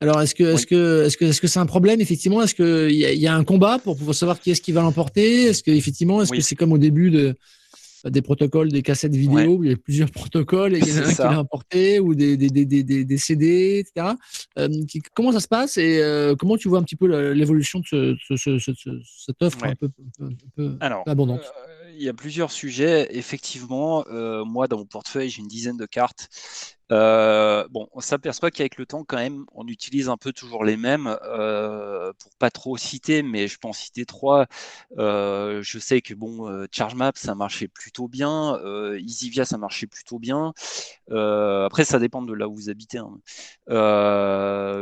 [0.02, 2.44] Alors, est-ce que, est-ce que, est-ce que, est-ce que c'est un problème effectivement?
[2.44, 5.44] Est-ce qu'il y, y, a un combat pour pouvoir savoir qui est-ce qui va l'emporter?
[5.44, 7.34] Est-ce que effectivement, est-ce que c'est comme au début de,
[8.10, 11.08] des protocoles, des cassettes vidéo, il y a plusieurs protocoles, et il y en a
[11.08, 14.14] un qui l'a importé, ou des, des, des, des, CD, etc.
[14.60, 14.68] Euh,
[15.14, 18.58] comment ça se passe et euh, comment tu vois un petit peu l'évolution de ce,
[18.60, 19.90] cette offre un peu,
[21.06, 21.42] abondante?
[21.42, 23.08] euh, Il y a plusieurs sujets.
[23.18, 24.04] Effectivement,
[24.46, 26.30] moi, dans mon portefeuille, j'ai une dizaine de cartes.
[26.92, 30.78] Euh, bon, on s'aperçoit qu'avec le temps, quand même, on utilise un peu toujours les
[30.78, 31.18] mêmes.
[31.24, 34.46] Euh, pour pas trop citer, mais je peux en citer trois.
[34.98, 38.60] Euh, je sais que bon, euh, ChargeMap, ça marchait plutôt bien.
[39.00, 40.54] EasyVia, ça marchait plutôt bien.
[41.10, 43.00] après, ça dépend de là où vous habitez.
[43.00, 43.20] Hein.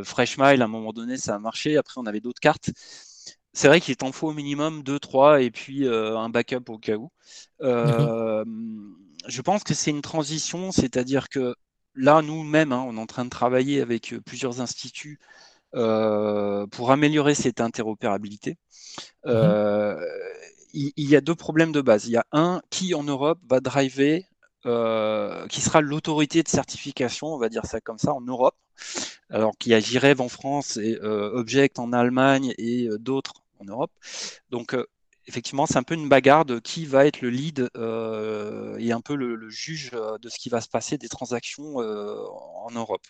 [0.03, 1.77] FreshMile, à un moment donné, ça a marché.
[1.77, 2.71] Après, on avait d'autres cartes.
[3.53, 6.95] C'est vrai qu'il t'en faut au minimum 2, 3 et puis un backup au cas
[6.95, 7.11] où.
[7.61, 11.55] je pense que c'est une transition, c'est-à-dire que
[11.95, 15.19] là, nous-mêmes, hein, on est en train de travailler avec euh, plusieurs instituts
[15.75, 18.57] euh, pour améliorer cette interopérabilité.
[19.25, 19.95] Mmh euh,
[20.75, 22.07] il, y a deux problèmes de base.
[22.07, 24.23] Il y a un, qui en Europe va driver,
[24.63, 28.55] qui sera l'autorité de certification, on va dire ça comme ça, en Europe,
[29.29, 33.91] alors qu'il y a JREV en France et Object en Allemagne et d'autres en Europe.
[34.49, 34.75] Donc,
[35.27, 39.01] effectivement, c'est un peu une bagarre de qui va être le lead euh, et un
[39.01, 42.17] peu le, juge euh, de ce qui va se passer des transactions euh,
[42.65, 43.05] en Europe.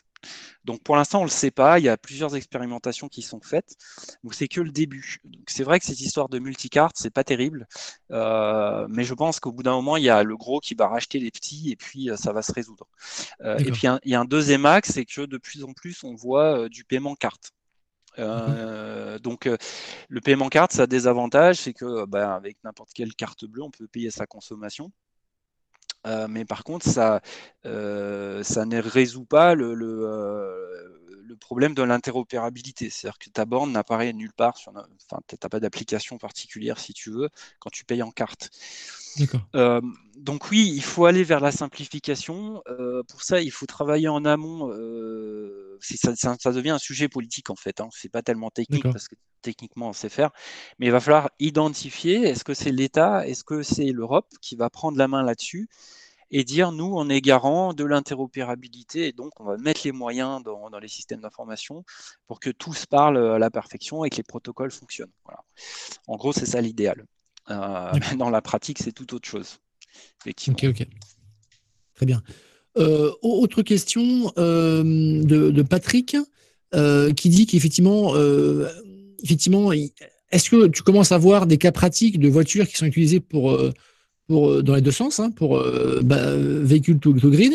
[0.63, 1.79] Donc pour l'instant, on ne le sait pas.
[1.79, 3.75] Il y a plusieurs expérimentations qui sont faites.
[4.23, 5.21] Donc c'est que le début.
[5.47, 7.67] C'est vrai que cette histoire de multicarte, c'est pas terrible,
[8.09, 11.19] mais je pense qu'au bout d'un moment, il y a le gros qui va racheter
[11.19, 12.87] les petits et puis ça va se résoudre.
[13.43, 16.15] et puis il y a un deuxième axe, c'est que de plus en plus, on
[16.15, 17.51] voit du paiement carte.
[18.19, 19.57] Euh, donc, euh,
[20.09, 23.63] le paiement carte, ça a des avantages, c'est que bah, avec n'importe quelle carte bleue,
[23.63, 24.91] on peut payer sa consommation.
[26.05, 27.21] Euh, mais par contre, ça,
[27.63, 29.73] ça ne résout pas le,
[31.39, 32.89] problème de l'interopérabilité.
[32.89, 34.85] C'est-à-dire que ta borne n'apparaît nulle part, enfin,
[35.27, 38.49] tu n'as pas d'application particulière si tu veux, quand tu payes en carte.
[39.55, 39.81] Euh,
[40.17, 42.61] donc oui, il faut aller vers la simplification.
[42.69, 44.71] Euh, pour ça, il faut travailler en amont.
[44.71, 47.81] Euh, ça, ça, devient un sujet politique en fait.
[47.81, 47.89] Hein.
[47.91, 50.31] C'est pas tellement technique parce que techniquement on sait faire,
[50.79, 52.23] mais il va falloir identifier.
[52.23, 55.67] Est-ce que c'est l'État, est-ce que c'est l'Europe qui va prendre la main là-dessus
[56.31, 60.41] et dire nous on est garant de l'interopérabilité et donc on va mettre les moyens
[60.41, 61.83] dans, les systèmes d'information
[62.27, 65.11] pour que tout se parle à la perfection et que les protocoles fonctionnent.
[65.25, 65.43] Voilà.
[66.07, 67.05] En gros, c'est ça l'idéal.
[67.51, 69.59] Euh, dans la pratique, c'est tout autre chose.
[70.25, 70.87] Ok, ok.
[71.95, 72.21] Très bien.
[72.77, 74.83] Euh, autre question euh,
[75.23, 76.17] de, Patrick
[77.15, 78.15] qui dit qu'effectivement,
[79.23, 83.19] effectivement, est-ce que tu commences à voir des cas pratiques de voitures qui sont utilisées
[83.19, 83.55] pour,
[84.27, 85.63] pour dans les deux sens, hein, pour
[86.01, 87.53] bah, véhicules to, grid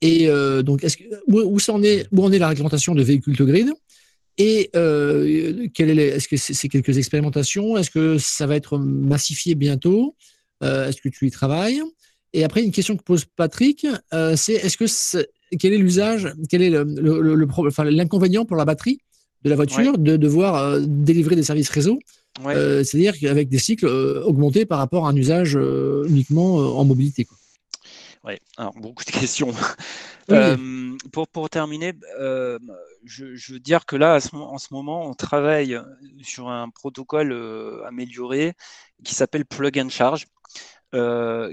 [0.00, 0.28] Et
[0.62, 3.44] donc, est-ce que, où, où, en est, où en est la réglementation de véhicules to
[3.44, 3.74] grid
[4.38, 7.76] et euh, est-ce que c'est quelques expérimentations?
[7.76, 10.14] Est-ce que ça va être massifié bientôt?
[10.62, 11.82] Euh, Est-ce que tu y travailles?
[12.32, 15.26] Et après, une question que pose Patrick, euh, c'est est-ce que
[15.58, 19.00] quel est l'usage Quel est l'inconvénient pour la batterie
[19.42, 21.98] de la voiture de devoir délivrer des services réseau?
[22.42, 25.58] C'est-à-dire qu'avec des cycles augmentés par rapport à un usage
[26.06, 27.26] uniquement en mobilité.
[28.24, 29.54] Oui, alors beaucoup de questions.
[30.30, 32.58] Euh, pour, pour, terminer, euh,
[33.04, 35.80] je, je, veux dire que là, en ce moment, on travaille
[36.22, 38.54] sur un protocole euh, amélioré
[39.04, 40.26] qui s'appelle Plug and Charge,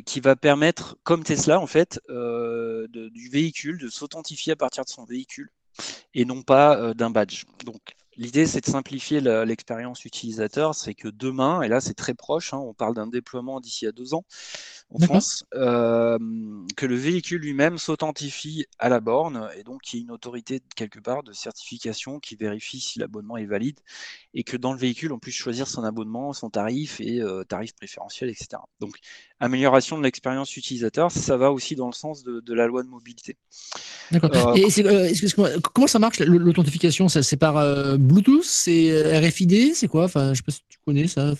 [0.05, 5.03] qui va permettre, comme Tesla en fait, du véhicule de s'authentifier à partir de son
[5.03, 5.49] véhicule
[6.13, 7.43] et non pas d'un badge.
[7.65, 7.81] Donc
[8.17, 10.75] L'idée, c'est de simplifier l'expérience utilisateur.
[10.75, 13.91] C'est que demain, et là, c'est très proche, hein, on parle d'un déploiement d'ici à
[13.91, 14.25] deux ans
[14.93, 16.19] en France, euh,
[16.75, 20.61] que le véhicule lui-même s'authentifie à la borne et donc qu'il y ait une autorité
[20.75, 23.79] quelque part de certification qui vérifie si l'abonnement est valide
[24.35, 27.73] et que dans le véhicule, on puisse choisir son abonnement, son tarif et euh, tarif
[27.73, 28.61] préférentiel, etc.
[28.79, 28.95] Donc,
[29.39, 33.37] amélioration de l'expérience utilisateur, ça va aussi dans le sens de, la loi de mobilité.
[34.11, 34.55] D'accord.
[34.55, 37.09] Euh, comment ça marche l'authentification?
[37.09, 37.57] C'est par
[38.03, 40.05] Bluetooth C'est RFID C'est quoi?
[40.05, 41.33] Enfin, Je ne sais pas si tu connais ça.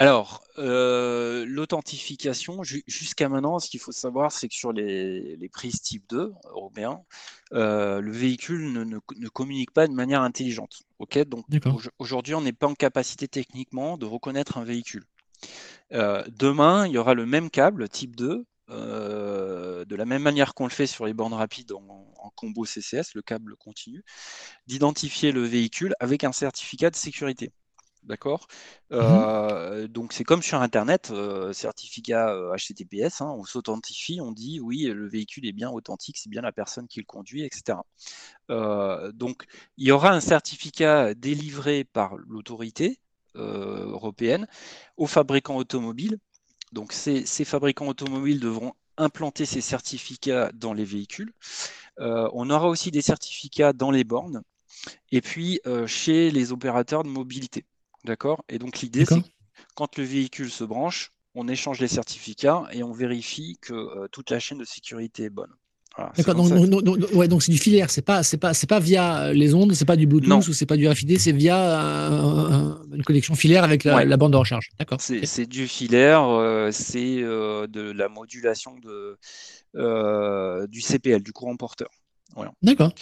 [0.00, 6.04] Alors, euh, l'authentification, jusqu'à maintenant, ce qu'il faut savoir, c'est que sur les, prises type
[6.08, 7.02] 2 européens,
[7.52, 10.84] euh, le véhicule ne, communique pas de manière intelligente.
[11.26, 11.44] Donc,
[11.98, 15.04] aujourd'hui, on n'est pas en capacité techniquement de reconnaître un véhicule.
[15.92, 20.64] Euh, demain, il y aura le même câble type 2, de la même manière qu'on
[20.64, 24.04] le fait sur les bornes rapides en, en combo CCS, le câble continu,
[24.66, 27.52] d'identifier le véhicule avec un certificat de sécurité.
[28.02, 28.46] D'accord?
[28.90, 34.32] Mmh euh, Donc c'est comme sur Internet, euh, certificat HTTPS, euh, hein, on s'authentifie, on
[34.32, 37.78] dit oui, le véhicule est bien authentique, c'est bien la personne qui le conduit, etc.
[38.48, 39.44] donc
[39.76, 42.98] il y aura un certificat délivré par l'autorité
[43.34, 44.46] européenne
[44.96, 46.18] aux fabricants automobiles.
[46.72, 51.32] Donc ces, fabricants automobiles devront implanter ces certificats dans les véhicules.
[52.00, 54.42] On aura aussi des certificats dans les bornes
[55.12, 57.64] et puis chez les opérateurs de mobilité.
[58.04, 58.44] D'accord?
[58.48, 59.28] Et donc l'idée, c'est que
[59.74, 64.30] quand le véhicule se branche, on échange les certificats et on vérifie que euh, toute
[64.30, 65.52] la chaîne de sécurité est bonne.
[66.16, 69.54] D'accord, donc, ouais, donc c'est du filaire, c'est pas, c'est pas, c'est pas via les
[69.54, 73.64] ondes, c'est pas du Bluetooth ou c'est pas du RFID, c'est via une connexion filaire
[73.64, 74.70] avec la, bande de recharge.
[74.78, 74.98] D'accord.
[75.00, 79.18] C'est, du filaire, euh, c'est euh, de la modulation de,
[79.74, 81.90] du CPL, du courant porteur.
[82.34, 82.52] Voilà.
[82.62, 82.92] D'accord.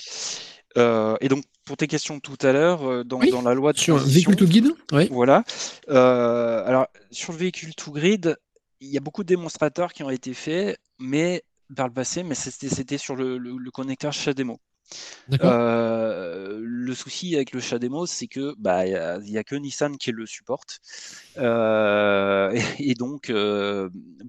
[0.76, 4.36] et donc pour tes questions tout à l'heure, euh, dans, la loi de sur véhicule
[4.36, 4.72] to grid,
[5.10, 5.44] voilà.
[5.90, 8.36] Euh, alors sur le véhicule to grid,
[8.80, 11.44] il y a beaucoup de démonstrateurs qui ont été faits, mais
[11.76, 14.58] par le passé, mais c'était sur le, le, connecteur CHAdeMO.
[15.42, 20.12] Euh, le souci avec le CHAdeMO, c'est que bah il n'y a, que Nissan qui
[20.12, 20.80] le supporte,
[21.36, 23.32] et, donc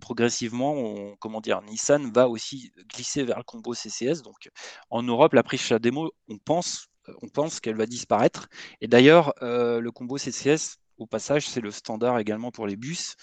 [0.02, 4.22] progressivement, on, comment dire, Nissan va aussi glisser vers le combo CCS.
[4.22, 4.50] Donc
[4.90, 6.90] en Europe, la prise CHAdeMO, on pense
[7.22, 8.50] on pense qu'elle va disparaître.
[8.82, 13.16] Et d'ailleurs, euh, le combo CCS, au passage, c'est le standard également pour les bus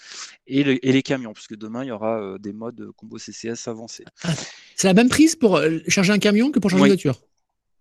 [0.47, 4.03] et, les camions, puisque demain, il y aura euh, des modes combo CCS avancés.
[4.23, 4.33] Ah,
[4.75, 7.21] c'est la même prise pour euh, charger un camion que pour charger une voiture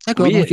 [0.06, 0.30] D'accord.
[0.30, 0.50] donc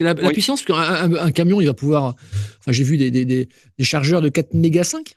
[0.00, 2.14] la, puissance, un, un, camion, il va pouvoir.
[2.60, 3.48] Enfin, j'ai vu des, des,
[3.80, 5.16] chargeurs de 4 méga 5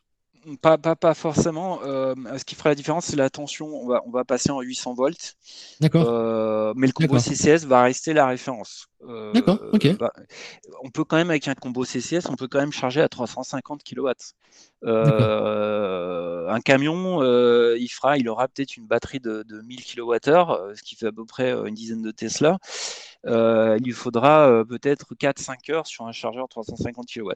[0.62, 1.80] pas, pas, pas, forcément.
[1.84, 3.68] Euh, ce qui fera la différence, c'est la tension.
[3.68, 5.36] On va, on va passer en 800 volts.
[5.80, 6.06] D'accord.
[6.08, 8.88] Euh, mais le combo CCS va rester la référence.
[9.08, 9.88] Euh, D'accord, ok.
[10.84, 13.84] on peut quand même, avec un combo CCS, on peut quand même charger à 350
[13.84, 14.10] kW.
[14.84, 17.22] un camion,
[17.76, 21.26] il, fera, il aura peut-être une batterie de, 1000 kWh, ce qui fait à peu
[21.26, 22.58] près une dizaine de Tesla.
[23.26, 27.32] il lui faudra peut-être 4-5 heures sur un chargeur 350 kW.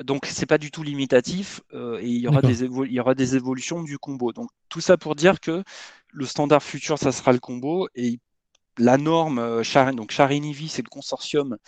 [0.00, 3.14] Donc c'est pas du tout limitatif euh, et il y, aura des il y aura
[3.14, 4.32] des évolutions du combo.
[4.32, 5.62] Donc tout ça pour dire que
[6.12, 8.18] le standard futur, ça sera le combo et
[8.78, 11.58] la norme euh, donc Charinivi, c'est le consortium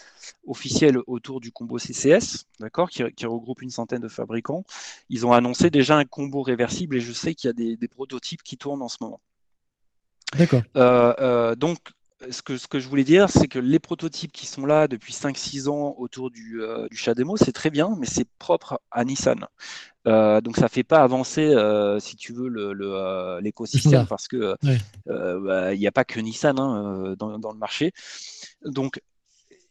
[0.46, 4.64] officiel autour du combo CCS, d'accord, qui, regroupe une centaine de fabricants.
[5.10, 8.42] Ils ont annoncé déjà un combo réversible et je sais qu'il y a des, prototypes
[8.42, 9.20] qui tournent en ce moment.
[10.38, 10.62] D'accord.
[10.76, 11.78] Euh, donc
[12.30, 15.12] ce que, ce que je voulais dire, c'est que les prototypes qui sont là depuis
[15.12, 19.46] 5-6 ans autour du, euh, du CHAdeMO, c'est très bien, mais c'est propre à Nissan.
[20.06, 22.48] Euh, donc ça fait pas avancer, euh, si tu veux,
[23.40, 24.56] l'écosystème le, parce que
[25.06, 27.92] bah, il n'y a pas que Nissan hein, dans, dans, le marché.
[28.64, 29.00] Donc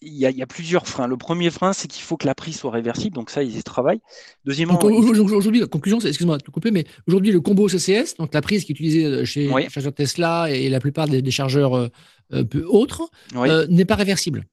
[0.05, 1.07] il y, a, plusieurs freins.
[1.07, 3.63] Le premier frein, c'est qu'il faut que la prise soit réversible, donc ça, ils y
[3.63, 4.01] travaillent.
[4.45, 8.41] Deuxièmement, aujourd'hui, la conclusion, excuse-moi de te couper, mais aujourd'hui, le combo CCS, donc la
[8.41, 11.87] prise qui est utilisée chez les chargeurs Tesla et la plupart des, chargeurs euh,
[12.33, 14.45] euh, n'est pas réversible.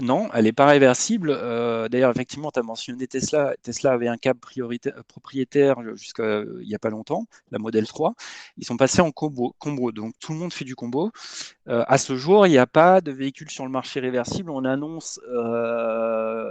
[0.00, 1.30] Non, elle n'est pas réversible.
[1.30, 3.54] Euh, d'ailleurs, effectivement, tu as mentionné Tesla.
[3.62, 4.38] Tesla avait un câble
[5.08, 8.14] propriétaire jusqu'à il n'y a pas longtemps, la modèle 3.
[8.58, 9.90] Ils sont passés en combo, combo.
[9.90, 11.10] donc tout le monde fait du combo.
[11.66, 14.50] à ce jour, il n'y a pas de véhicule sur le marché réversible.
[14.50, 15.20] On annonce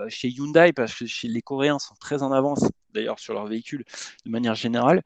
[0.10, 3.86] chez Hyundai, parce que chez les Coréens sont très en avance d'ailleurs sur leurs véhicules
[4.26, 5.04] de manière générale.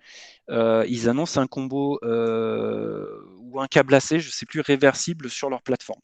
[0.49, 5.61] ils annoncent un combo ou un câble AC, je ne sais plus, réversible sur leur
[5.61, 6.01] plateforme.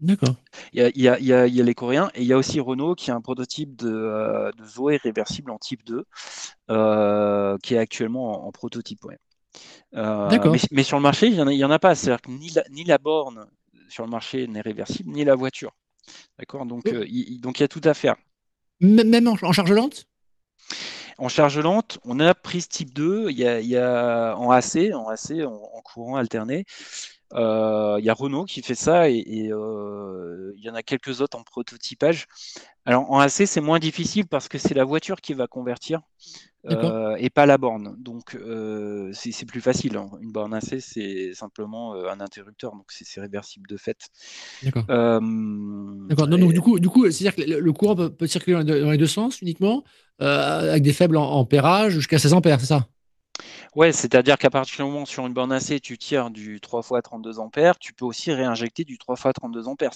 [0.00, 0.34] D'accord.
[0.72, 3.76] Il y, a, les Coréens et il y a aussi Renault qui a un prototype
[3.76, 6.04] de, euh, Zoé réversible en type 2
[6.70, 9.00] euh, qui est actuellement en, prototype.
[9.94, 11.94] Euh, mais, mais, sur le marché, il n'y en, a pas.
[11.94, 13.46] C'est-à-dire que ni la, ni la borne
[13.88, 15.72] sur le marché n'est réversible, ni la voiture.
[16.38, 16.64] D'accord?
[16.64, 18.16] Donc, il, donc, il y a tout à faire.
[18.80, 20.06] Même en, charge lente?
[21.18, 25.32] En charge lente, on a prise type 2, il y a, en AC, en AC,
[25.44, 26.64] en courant alterné,
[27.32, 31.38] il y a Renault qui fait ça et, euh, il y en a quelques autres
[31.38, 32.26] en prototypage.
[32.84, 36.00] Alors en AC, c'est moins difficile parce que c'est la voiture qui va convertir
[36.68, 37.94] euh, et pas la borne.
[37.98, 38.36] Donc
[39.12, 39.96] c'est plus facile.
[39.96, 40.10] Hein.
[40.20, 44.08] Une borne AC, c'est simplement un interrupteur, donc c'est réversible de fait.
[46.08, 46.28] D'accord.
[46.28, 49.40] Donc du coup, du coup c'est-à-dire que le, courant peut, circuler dans les deux sens
[49.40, 49.84] uniquement
[50.18, 52.86] avec des faibles ampérages jusqu'à 16 ampères, c'est ça?
[53.76, 57.02] Ouais, c'est-à-dire qu'à partir du moment sur une borne AC, tu tires du 3 x
[57.04, 59.92] 32 ampères, tu peux aussi réinjecter du 3 x 32 ampères.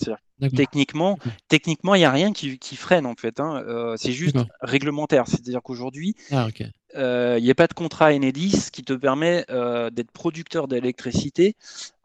[0.54, 3.40] Techniquement, techniquement, il n'y a rien qui, freine en fait.
[3.40, 3.62] Hein.
[3.66, 5.24] Euh, c'est juste réglementaire.
[5.26, 6.48] C'est-à-dire qu'aujourd'hui, ah,
[6.96, 11.56] euh, il n'y a pas de contrat Enedis qui te permet euh, d'être producteur d'électricité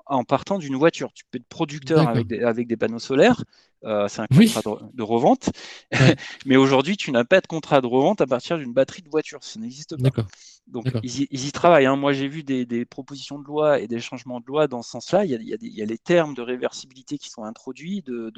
[0.06, 1.12] en partant d'une voiture.
[1.14, 3.44] Tu peux être producteur avec des, panneaux solaires,
[3.84, 4.62] c'est un contrat
[4.94, 5.52] de, revente,
[6.48, 9.44] mais aujourd'hui, tu n'as pas de contrat de revente à partir d'une batterie de voiture.
[9.44, 10.26] Ça n'existe pas.
[10.70, 11.86] Donc ils y, travaillent.
[11.86, 11.96] Hein.
[11.96, 15.26] Moi j'ai vu des, propositions de loi et des changements de loi dans ce sens-là.
[15.26, 18.32] Il, y a les termes de réversibilité qui sont introduits, de,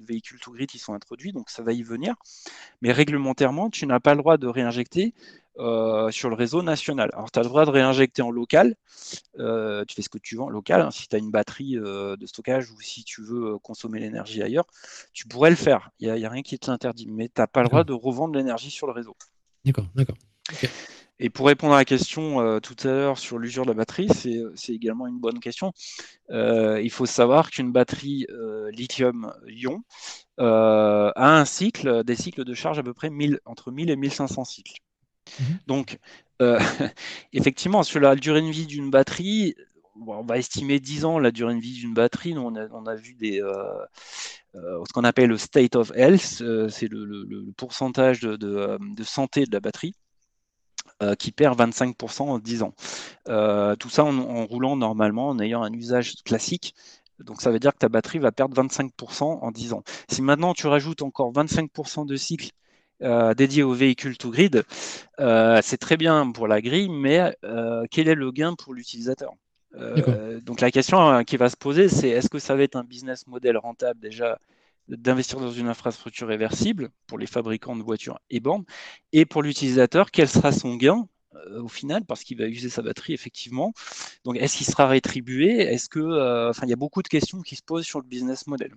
[0.00, 2.14] véhicules to grid qui sont introduits, donc ça va y venir.
[2.82, 5.14] Mais réglementairement, tu n'as pas le droit de réinjecter
[5.58, 7.10] euh, sur le réseau national.
[7.12, 8.76] Alors tu as le droit de réinjecter en local,
[9.38, 10.90] euh, tu fais ce que tu veux en local, hein.
[10.90, 14.64] si tu as une batterie euh, de stockage ou si tu veux consommer l'énergie ailleurs,
[15.12, 15.90] tu pourrais le faire.
[15.98, 18.70] Il n'y a, rien qui t'interdit, mais tu n'as pas le droit de revendre l'énergie
[18.70, 19.16] sur le réseau.
[19.64, 20.16] D'accord, d'accord.
[21.22, 24.08] Et pour répondre à la question euh, tout à l'heure sur l'usure de la batterie,
[24.54, 25.72] c'est également une bonne question.
[26.30, 29.82] Euh, il faut savoir qu'une batterie euh, lithium-ion
[30.38, 34.44] a un cycle, des cycles de charge à peu près 1000, entre 1000 et 1500
[34.44, 34.80] cycles.
[35.38, 35.58] Mhm.
[35.66, 35.98] Donc,
[37.34, 39.54] effectivement, sur la durée de vie d'une batterie,
[40.06, 42.32] on va estimer 10 ans la durée de vie d'une batterie.
[42.38, 43.42] on, a, vu des,
[44.54, 49.94] ce qu'on appelle le state of health, c'est le, pourcentage de santé de la batterie.
[51.02, 52.74] Euh, qui perd 25% en 10 ans.
[53.30, 56.74] Euh, tout ça en, roulant normalement, en ayant un usage classique.
[57.20, 59.82] Donc ça veut dire que ta batterie va perdre 25% en 10 ans.
[60.10, 62.50] Si maintenant tu rajoutes encore 25% de cycle
[63.00, 64.62] euh, dédié au véhicule to grid,
[65.18, 67.34] c'est très bien pour la grille, mais
[67.90, 69.32] quel est le gain pour l'utilisateur?
[70.42, 73.26] Donc la question qui va se poser, c'est est-ce que ça va être un business
[73.26, 74.38] model rentable déjà
[74.96, 78.64] d'investir dans une infrastructure réversible pour les fabricants de voitures et bornes,
[79.12, 82.82] et pour l'utilisateur, quel sera son gain euh, au final, parce qu'il va user sa
[82.82, 83.72] batterie effectivement.
[84.24, 85.60] Donc, est-ce qu'il sera rétribué?
[85.60, 88.06] Est-ce que, euh, enfin, il y a beaucoup de questions qui se posent sur le
[88.06, 88.72] business model.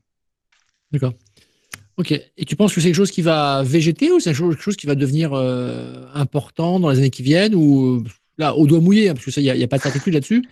[0.91, 1.13] D'accord.
[1.97, 2.11] Ok.
[2.11, 4.85] Et tu penses que c'est quelque chose qui va végéter ou c'est quelque chose qui
[4.85, 8.03] va devenir euh, important dans les années qui viennent ou
[8.37, 10.43] là au doigt mouillé, hein, parce que ça, il n'y a, pas de certitude là-dessus.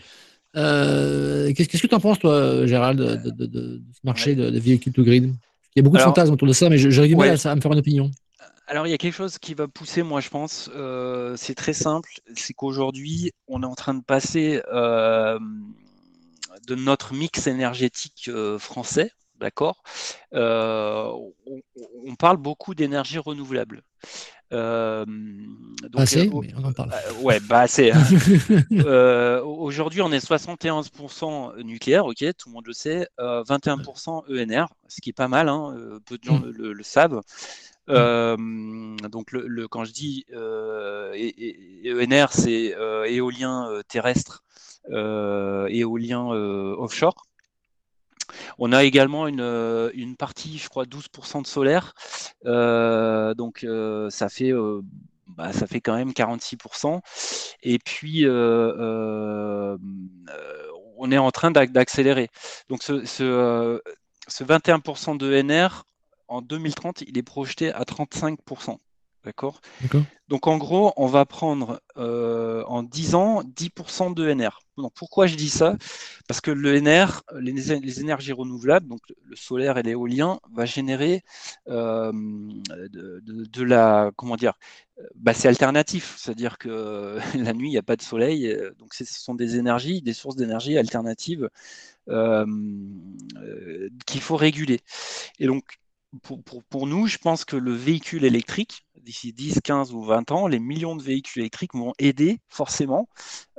[0.53, 5.33] Qu'est-ce que tu en penses, toi, Gérald, de, ce marché de, véhicules to grid?
[5.75, 7.61] Il y a beaucoup de fantasmes autour de ça, mais j'ai du mal à, me
[7.61, 8.11] faire une opinion.
[8.67, 10.69] Alors, il y a quelque chose qui va pousser, moi, je pense.
[10.73, 12.09] Euh, c'est très simple.
[12.35, 15.37] C'est qu'aujourd'hui, on est en train de passer euh,
[16.67, 19.83] de notre mix énergétique euh, français, d'accord
[20.31, 21.31] on,
[22.05, 23.81] on, parle beaucoup d'énergie renouvelable.
[24.53, 26.91] Euh, donc, assez, euh, mais on en parle.
[26.91, 27.91] Euh, ouais, bah assez.
[27.91, 28.03] Hein.
[29.45, 35.09] Aujourd'hui, on est 71% nucléaire, ok, tout le monde le sait, 21% ENR, ce qui
[35.09, 36.51] est pas mal, hein, peu de gens mm.
[36.57, 37.21] le, savent.
[37.87, 38.97] Mm.
[39.09, 42.75] donc, le, quand je dis ENR, c'est
[43.07, 44.43] éolien terrestre,
[44.89, 47.25] éolien offshore.
[48.57, 51.93] On a également une, euh, partie, je crois, 12% de solaire.
[52.45, 54.51] Euh, donc, euh, ça fait
[55.27, 57.01] bah, ça fait quand même 46%.
[57.63, 58.25] Et puis,
[60.97, 62.29] on est en train d'accélérer.
[62.69, 65.85] Donc, ce, ce 21% de NR,
[66.27, 68.77] en 2030, il est projeté à 35%.
[69.23, 69.61] D'accord?
[70.29, 74.61] Donc en gros, on va prendre euh, en 10 ans 10% de NR.
[74.77, 75.77] Donc pourquoi je dis ça?
[76.27, 81.23] Parce que le NR, les, énergies renouvelables, donc le solaire et l'éolien, va générer
[81.67, 84.11] euh, de, la.
[84.15, 84.53] Comment dire?
[85.15, 88.47] Bah, C'est alternatif, c'est-à-dire que la nuit, il n'y a pas de soleil.
[88.47, 91.49] Euh, donc ce sont des énergies, des sources d'énergie alternatives
[94.07, 94.79] qu'il faut réguler.
[95.39, 95.63] Et donc
[96.69, 100.59] pour, nous, je pense que le véhicule électrique, d'ici 10, 15 ou 20 ans, les
[100.59, 103.07] millions de véhicules électriques vont aider forcément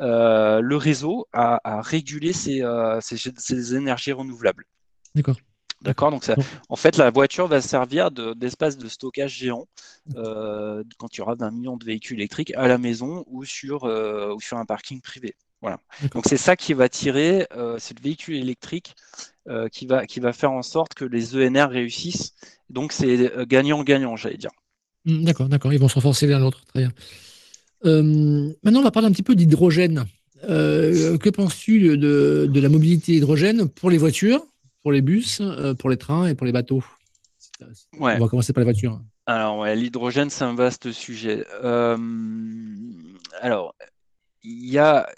[0.01, 4.66] euh, le réseau à, réguler euh, ces, énergies renouvelables.
[5.14, 5.37] D'accord.
[5.81, 6.31] D'accord, donc
[6.68, 9.66] en fait, la voiture va servir d'espace de, stockage géant
[10.14, 13.83] euh, quand il y aura d'un million de véhicules électriques à la maison ou sur,
[13.83, 15.35] ou sur un parking privé.
[15.61, 15.81] Voilà.
[16.12, 17.49] Donc c'est ça qui va tirer,
[17.79, 18.95] c'est le véhicule électrique
[19.72, 22.34] qui, va, qui va faire en sorte que les ENR réussissent.
[22.70, 24.51] Donc c'est gagnant-gagnant, j'allais dire.
[25.05, 25.72] Mmh, d'accord, d'accord.
[25.72, 26.64] Ils vont se renforcer l'un l'autre.
[26.66, 26.93] Très bien.
[27.84, 30.05] maintenant, on va parler un petit peu d'hydrogène.
[30.43, 34.47] que penses-tu de, de, la mobilité hydrogène pour les voitures,
[34.82, 35.43] pour les bus,
[35.78, 36.84] pour les trains et pour les bateaux?
[37.99, 38.16] Ouais.
[38.16, 39.01] On va commencer par les voitures.
[39.26, 41.45] Alors, l'hydrogène, c'est un vaste sujet.
[41.62, 41.97] Euh,
[43.40, 43.74] alors,
[44.43, 45.09] il y a.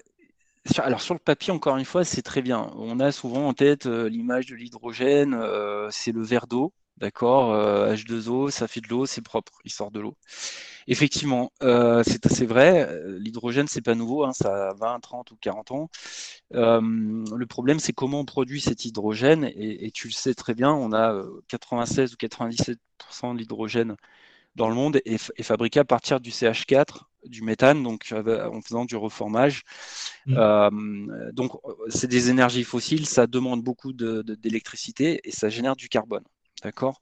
[0.78, 2.72] Alors, sur le papier, encore une fois, c'est très bien.
[2.76, 7.52] On a souvent en tête euh, l'image de l'hydrogène, euh, c'est le verre d'eau, d'accord
[7.92, 10.16] H2O, ça fait de l'eau, c'est propre, il sort de l'eau.
[10.86, 12.88] Effectivement, c'est assez vrai.
[13.18, 15.90] L'hydrogène, c'est pas nouveau, hein, ça a 20, 30 ou 40 ans.
[16.52, 19.44] le problème, c'est comment on produit cet hydrogène.
[19.56, 23.96] Et, tu le sais très bien, on a 96 ou 97% de l'hydrogène
[24.56, 28.96] dans le monde est, fabriqué à partir du CH4, du méthane, donc en faisant du
[28.96, 29.62] reformage.
[30.26, 31.30] Mmh.
[31.32, 31.52] donc,
[31.88, 36.24] c'est des énergies fossiles, ça demande beaucoup d'électricité et ça génère du carbone.
[36.62, 36.98] D'accord?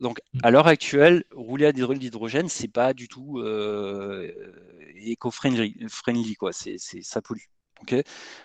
[0.00, 0.38] Donc, mm.
[0.42, 4.32] à l'heure actuelle, rouler à l'hydrogène, c'est pas du tout euh,
[4.96, 6.52] éco-friendly, quoi.
[6.52, 7.40] C'est, ça pollue.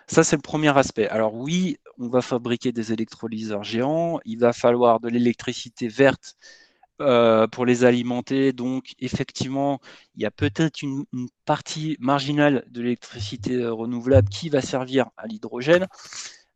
[0.07, 1.07] ça, c'est le premier aspect.
[1.07, 4.19] Alors oui, on va fabriquer des électrolyseurs géants.
[4.26, 6.36] Il va falloir de l'électricité verte
[7.02, 8.54] euh, pour les alimenter.
[8.54, 9.80] Donc, effectivement,
[10.16, 11.06] il y a peut-être une,
[11.46, 15.88] partie marginale de l'électricité euh, renouvelable qui va servir à l'hydrogène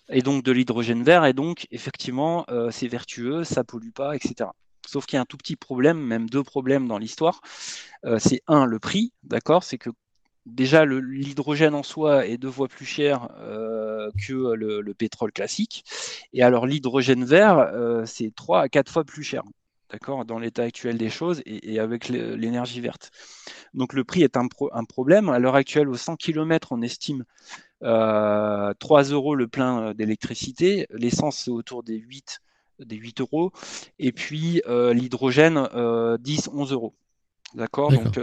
[0.09, 1.25] et donc de l'hydrogène vert.
[1.25, 4.49] Et donc, effectivement, c'est vertueux, ça pollue pas, etc.
[4.89, 7.41] Sauf qu'il y a un tout petit problème, même deux problèmes dans l'histoire.
[8.05, 9.63] Euh, c'est un, le prix, d'accord?
[9.63, 9.91] C'est que
[10.47, 15.83] déjà l'hydrogène en soi est deux fois plus cher euh, que le, pétrole classique.
[16.33, 19.43] Et alors l'hydrogène vert, euh, c'est trois à quatre fois plus cher.
[19.91, 23.09] D'accord, dans l'état actuel des choses et, avec l'énergie verte.
[23.73, 25.29] Donc le prix est un, un problème.
[25.29, 27.23] À l'heure actuelle, aux 100 km, on estime
[27.81, 28.75] 3
[29.11, 30.85] euros le plein d'électricité.
[30.91, 32.39] L'essence, c'est autour des 8
[32.85, 33.51] des 8 euros,
[33.97, 36.17] et puis euh, l'hydrogène 10, euh,
[36.53, 36.93] 11 euros.
[37.53, 37.91] D'accord?
[37.91, 38.19] Donc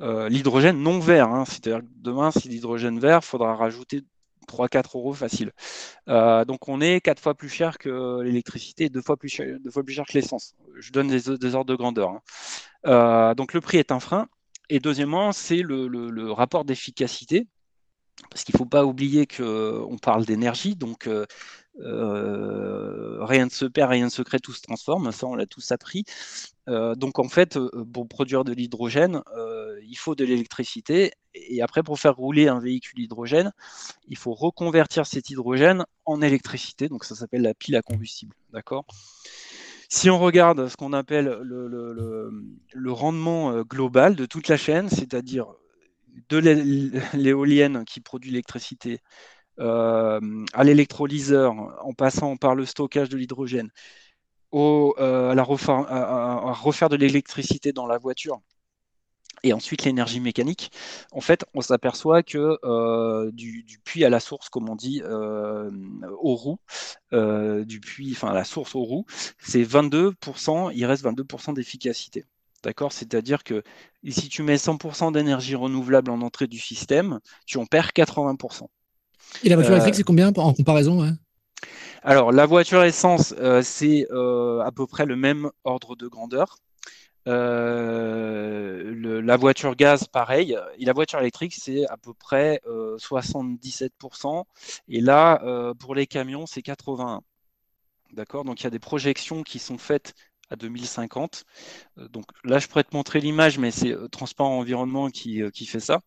[0.00, 4.02] euh, l'hydrogène non vert, hein, c'est-à-dire que demain, si l'hydrogène vert, il faudra rajouter
[4.48, 5.52] 3-4 euros facile.
[6.06, 9.82] donc on est 4 fois plus cher que l'électricité, 2 fois plus cher, deux fois
[9.82, 10.54] plus cher que l'essence.
[10.78, 12.20] Je donne des, ordres de grandeur.
[12.84, 13.34] Hein.
[13.36, 14.28] donc le prix est un frein.
[14.70, 17.46] Et deuxièmement, c'est le, rapport d'efficacité.
[18.30, 21.08] Parce qu'il ne faut pas oublier qu'on parle d'énergie, donc
[21.80, 25.10] euh, rien ne se perd, rien ne se crée, tout se transforme.
[25.12, 26.04] Ça, on l'a tous appris.
[26.68, 29.22] Euh, donc, en fait, euh, pour produire de l'hydrogène,
[29.82, 31.12] il faut de l'électricité.
[31.34, 33.52] Et après, pour faire rouler un véhicule hydrogène,
[34.08, 36.88] il faut reconvertir cet hydrogène en électricité.
[36.88, 38.34] Donc, ça s'appelle la pile à combustible.
[38.52, 38.86] D'accord?
[39.94, 45.46] Si on regarde ce qu'on appelle le, rendement global de toute la chaîne, c'est-à-dire
[46.28, 46.38] de
[47.14, 48.98] l'éolienne qui produit l'électricité,
[49.60, 53.70] euh, à l'électrolyseur en passant par le stockage de l'hydrogène,
[54.52, 58.40] euh, à, refaire de l'électricité dans la voiture
[59.44, 60.72] et ensuite l'énergie mécanique,
[61.12, 65.70] en fait, on s'aperçoit que euh, du, puits à la source, comme on dit, euh,
[66.20, 66.58] aux roues,
[67.12, 69.06] du puits, enfin la source aux roues,
[69.38, 72.24] c'est 22%, il reste 22% d'efficacité.
[72.64, 72.92] D'accord?
[72.92, 73.62] C'est-à-dire que
[74.08, 78.68] si tu mets 100% d'énergie renouvelable en entrée du système, tu en perds 80%.
[79.42, 81.16] Et la voiture euh, électrique, c'est combien en comparaison
[82.02, 86.58] Alors, la voiture essence, euh, c'est euh, à peu près le même ordre de grandeur.
[87.26, 88.86] La
[89.36, 90.58] voiture gaz, pareil.
[90.78, 94.44] Et la voiture électrique, c'est à peu près 77%.
[94.88, 97.20] Et là, pour les camions, c'est 81%.
[98.12, 98.44] D'accord?
[98.44, 100.14] Donc, il y a des projections qui sont faites
[100.50, 101.44] à 2050.
[102.10, 106.00] donc là, je pourrais te montrer l'image, mais c'est Transparent Environnement qui, qui fait ça.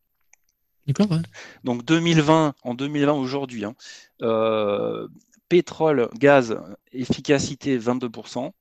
[1.63, 3.75] Donc 2020, en 2020 aujourd'hui, hein,
[4.21, 5.07] euh,
[5.49, 6.57] pétrole, gaz,
[6.93, 8.51] efficacité 22%,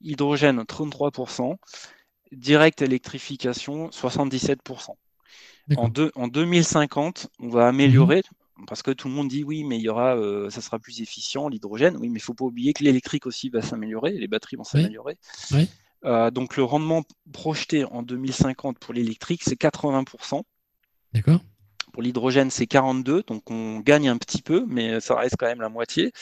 [0.00, 1.56] hydrogène 33%,
[2.32, 4.90] direct électrification 77%.
[5.76, 8.22] En, en, 2050, on va améliorer,
[8.58, 8.66] mhm.
[8.66, 11.00] parce que tout le monde dit oui, mais il y aura, euh, ça sera plus
[11.00, 11.96] efficient, l'hydrogène.
[11.96, 14.64] Oui, mais il ne faut pas oublier que l'électrique aussi va s'améliorer, les batteries vont
[14.64, 15.18] s'améliorer.
[16.04, 17.02] Euh, donc le rendement
[17.32, 20.42] projeté en 2050 pour l'électrique, c'est 80%.
[21.12, 21.40] D'accord.
[21.96, 25.62] Pour l'hydrogène, c'est 42, donc on gagne un petit peu, mais ça reste quand même
[25.62, 26.12] la moitié.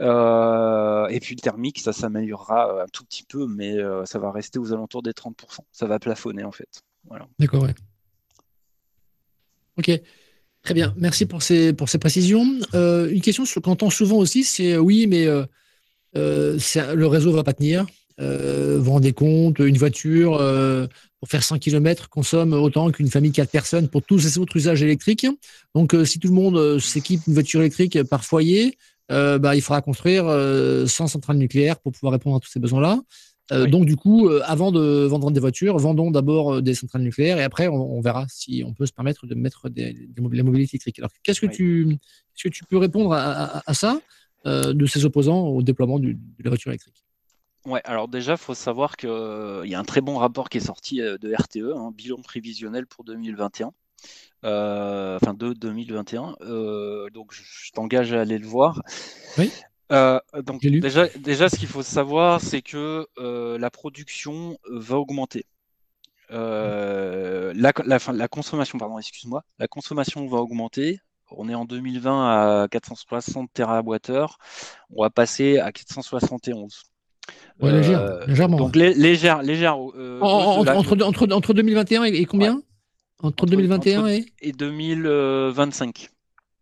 [0.00, 4.32] Euh, et puis le thermique, ça s'améliorera un tout petit peu, mais euh, ça va
[4.32, 5.34] rester aux alentours des 30%.
[5.70, 6.82] Ça va plafonner en fait.
[7.38, 7.74] D'accord, ouais.
[9.76, 9.90] Ok.
[10.62, 12.46] Très bien, merci pour ces, pour ces précisions.
[12.72, 15.26] Euh, une question qu'on entend souvent aussi, c'est oui, mais
[16.14, 17.84] le réseau ne va pas tenir.
[18.18, 20.38] Vous rendez compte, une voiture
[21.20, 24.56] pour faire 100 km consomme autant qu'une famille de 4 personnes pour tous ces autres
[24.56, 25.26] usages électriques.
[25.74, 28.76] Donc, si tout le monde s'équipe une voiture électrique par foyer,
[29.08, 30.24] bah, il faudra construire
[30.86, 33.00] 100 centrales nucléaires pour pouvoir répondre à tous ces besoins-là.
[33.52, 37.02] Euh, donc, du coup, euh, avant de vendre des voitures, vendons d'abord euh, des centrales
[37.02, 40.76] nucléaires et après, on, verra si on peut se permettre de mettre des, la mobilité
[40.76, 40.98] électrique.
[40.98, 41.96] Alors, qu'est-ce que, tu,
[42.42, 44.00] que tu peux répondre à, ça,
[44.44, 47.04] de ces opposants au déploiement de la voiture électrique?
[47.68, 49.08] Ouais, alors déjà, il faut savoir qu'il
[49.64, 52.86] y a un très bon rapport qui est sorti de RTE, un hein, bilan prévisionnel
[52.86, 53.72] pour 2021.
[54.42, 56.36] enfin de 2021.
[57.12, 58.82] donc je t'engage à aller le voir.
[59.36, 59.52] Oui.
[59.90, 65.46] Euh, donc déjà, déjà, ce qu'il faut savoir, c'est que euh, la production va augmenter.
[66.30, 71.00] Euh, la, la, consommation, pardon, excuse-moi, la consommation va augmenter.
[71.30, 74.26] On est en 2020 à 460 TWh,
[74.90, 76.84] on va passer à 471.
[77.60, 78.56] Ouais, légère, légèrement.
[78.56, 79.78] Donc légère, légère.
[79.78, 82.62] entre, entre, entre, 2021 et, combien
[83.20, 84.26] Entre 2021 et...
[84.40, 86.10] et 2025.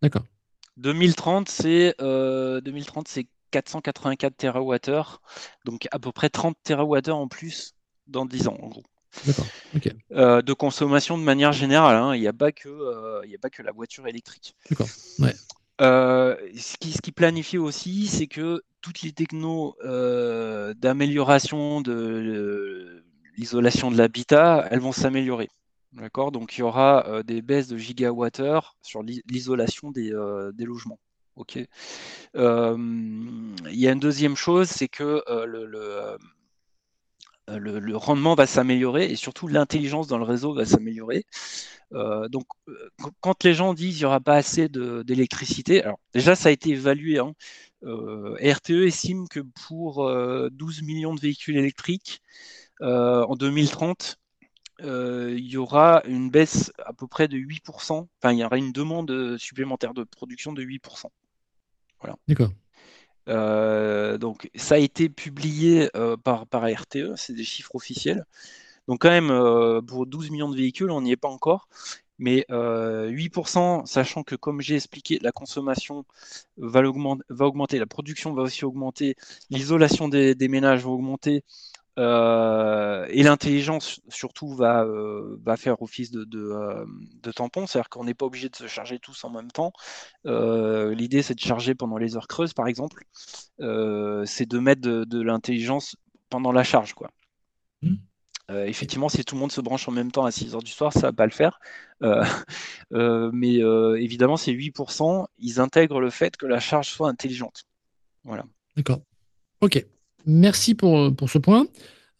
[0.01, 0.23] D'accord.
[0.77, 5.19] 2030, c'est euh, 2030, c'est 484 TWh,
[5.65, 7.73] donc à peu près 30 TWh en plus
[8.07, 8.83] dans 10 ans, en gros.
[10.11, 11.95] Euh, de consommation de manière générale.
[11.95, 12.15] Hein.
[12.15, 14.55] Il n'y a, pas que, euh, a pas que la voiture électrique.
[15.79, 23.03] Euh, ce, qui, ce, qui, planifie aussi, c'est que toutes les technos d'amélioration de
[23.37, 25.49] l'isolation de l'habitat, elles vont s'améliorer.
[25.93, 26.31] D'accord?
[26.31, 30.99] Donc il y aura euh, des baisses de gigawattheures sur l'isolation des, euh, logements.
[31.35, 31.59] Ok?
[32.35, 36.17] Euh, il y a une deuxième chose, c'est que le,
[37.47, 41.25] rendement va s'améliorer et surtout l'intelligence dans le réseau va s'améliorer.
[41.91, 42.45] donc,
[43.21, 46.71] quand les gens disent qu'il n'y aura pas assez d'électricité, alors déjà ça a été
[46.71, 47.19] évalué.
[47.19, 47.33] Hein,
[47.83, 50.09] RTE estime que pour
[50.51, 52.21] 12 millions de véhicules électriques
[52.81, 54.17] en 2030,
[54.81, 58.07] euh, il y aura une baisse à peu près de 8%.
[58.21, 61.11] Enfin, il y aura une demande supplémentaire de production de 8%.
[61.99, 62.15] Voilà.
[62.27, 62.51] D'accord.
[63.27, 68.25] Euh, donc, ça a été publié euh, par, par RTE, c'est des chiffres officiels.
[68.87, 69.27] Donc, quand même,
[69.85, 71.67] pour 12 millions de véhicules, on n'y est pas encore.
[72.19, 76.05] Mais 8%, sachant que, comme j'ai expliqué, la consommation
[76.57, 79.15] va, augmenter, la production va aussi augmenter,
[79.49, 81.43] l'isolation des, ménages va augmenter,
[81.97, 86.85] euh, et l'intelligence, surtout, va, euh, va faire office de, de, euh,
[87.23, 89.73] de tampon, c'est-à-dire qu'on n'est pas obligé de se charger tous en même temps.
[90.25, 93.05] L'idée, c'est de charger pendant les heures creuses, par exemple.
[93.59, 95.95] c'est de mettre de, l'intelligence
[96.29, 96.93] pendant la charge.
[96.93, 97.09] Quoi.
[97.81, 97.95] Mmh.
[98.65, 100.93] effectivement, si tout le monde se branche en même temps à 6 heures du soir,
[100.93, 101.59] ça ne va pas le faire.
[102.91, 103.55] mais
[103.99, 107.63] évidemment, ces 8%, ils intègrent le fait que la charge soit intelligente.
[108.23, 108.45] Voilà.
[108.75, 108.99] D'accord.
[109.61, 109.83] OK.
[110.27, 111.67] Merci pour, pour ce point.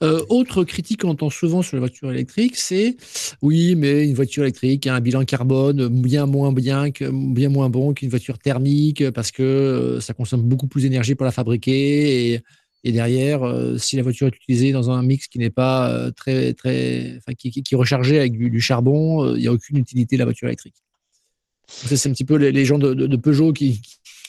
[0.04, 2.96] Euh, autre critique qu'on entend souvent sur les voitures électriques, c'est
[3.42, 7.70] oui, mais une voiture électrique a un bilan carbone bien moins bien que bien moins
[7.70, 12.34] bon qu'une voiture thermique parce que euh, ça consomme beaucoup plus d'énergie pour la fabriquer
[12.84, 16.54] et, derrière, euh, si la voiture est utilisée dans un mix qui n'est pas très
[16.54, 20.26] très, qui, qui, est rechargé avec du, charbon, il n'y a aucune utilité de la
[20.26, 20.76] voiture électrique.
[21.68, 23.82] C'est un petit peu les, gens de, Peugeot qui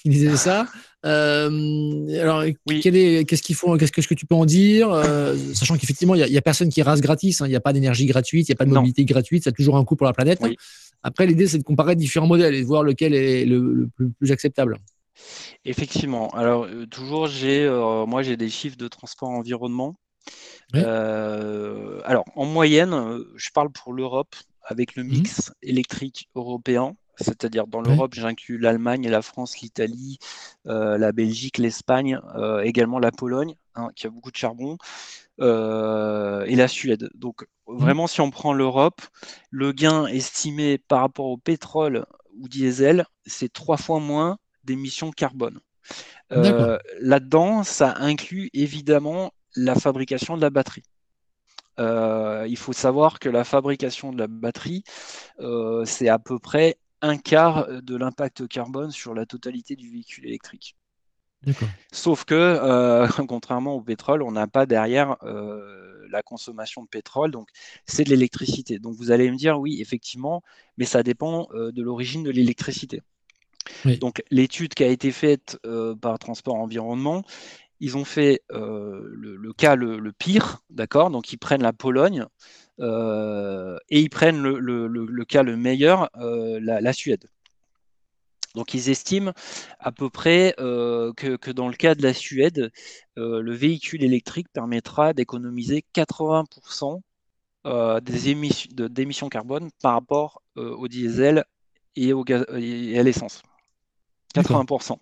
[0.04, 0.66] disaient ça.
[1.06, 6.42] Euh, alors, qu'est-ce Qu'est-ce que tu peux en dire euh, Sachant qu'effectivement, il n'y a,
[6.42, 7.40] personne qui rase gratis.
[7.40, 7.46] Hein.
[7.46, 9.44] Il n'y a pas d'énergie gratuite, il n'y a pas de mobilité gratuite.
[9.44, 10.40] Ça a toujours un coût pour la planète.
[11.02, 13.88] Après, l'idée, c'est de comparer différents modèles et de voir lequel est le,
[14.18, 14.78] plus, acceptable.
[15.64, 16.28] Effectivement.
[16.30, 17.68] Alors, euh, toujours, j'ai,
[18.06, 19.94] moi, j'ai des chiffres de transport environnement.
[20.74, 24.34] alors, en moyenne, je parle pour l'Europe
[24.64, 25.08] avec le mmh.
[25.08, 30.18] mix électrique européen c'est-à-dire dans l'Europe, j'inclus l'Allemagne, la France, l'Italie,
[30.66, 34.78] euh, la Belgique, l'Espagne, euh, également la Pologne, hein, qui a beaucoup de charbon,
[35.40, 37.10] euh, et la Suède.
[37.14, 37.78] Donc mmh.
[37.78, 39.00] vraiment, si on prend l'Europe,
[39.50, 42.06] le gain estimé par rapport au pétrole
[42.38, 45.60] ou diesel, c'est trois fois moins d'émissions carbone.
[46.30, 50.84] Là-dedans, ça inclut évidemment la fabrication de la batterie.
[51.78, 54.84] il faut savoir que la fabrication de la batterie,
[55.86, 60.26] c'est à peu près un quart euh, de l'impact carbone sur la totalité du véhicule
[60.26, 60.76] électrique.
[61.92, 67.30] Sauf que, euh, contrairement au pétrole, on n'a pas derrière euh, la consommation de pétrole,
[67.30, 67.48] donc
[67.86, 68.78] c'est de l'électricité.
[68.78, 70.42] Donc vous allez me dire, oui, effectivement,
[70.76, 73.02] mais ça dépend de l'origine de l'électricité.
[74.00, 75.58] Donc l'étude qui a été faite
[76.00, 77.22] par Transport Environnement,
[77.78, 81.10] ils ont fait le, cas le pire, d'accord?
[81.10, 82.24] Donc ils prennent la Pologne,
[82.80, 87.28] et ils prennent le, cas le meilleur, euh, la, Suède.
[88.54, 89.32] Donc ils estiment
[89.78, 92.72] à peu près euh, que, dans le cas de la Suède,
[93.16, 97.00] euh, le véhicule électrique permettra d'économiser 80%
[97.66, 101.44] euh, des émissions, d'émissions carbone par rapport au diesel
[101.94, 103.42] et, au gaz, et à l'essence.
[104.34, 104.98] 80%.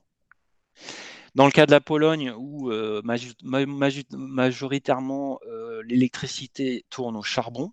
[1.37, 2.73] Dans le cas de la Pologne, où
[3.05, 5.39] majoritairement
[5.85, 7.73] l'électricité tourne au charbon,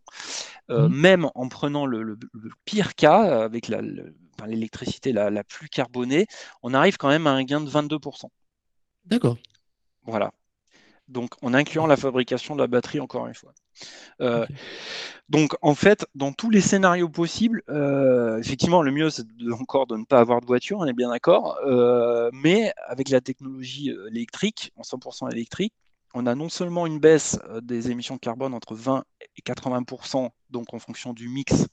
[0.69, 0.87] mmh.
[0.87, 2.19] même en prenant le,
[2.65, 3.81] pire cas, avec la,
[4.45, 6.27] l'électricité la, plus carbonée,
[6.61, 8.25] on arrive quand même à un gain de 22%.
[9.05, 9.37] D'accord.
[10.05, 10.33] Voilà.
[11.13, 13.53] Donc, en incluant la fabrication de la batterie, encore une fois.
[14.19, 14.45] Euh,
[15.29, 19.25] donc, en fait, dans tous les scénarios possibles, euh, effectivement, le mieux, c'est
[19.59, 21.57] encore de ne pas avoir de voiture, on est bien d'accord.
[21.65, 25.73] Euh, mais avec la technologie électrique, en 100% électrique,
[26.15, 29.03] on a non seulement une baisse des émissions de carbone entre 20
[29.37, 31.67] et 80%, donc en fonction du mix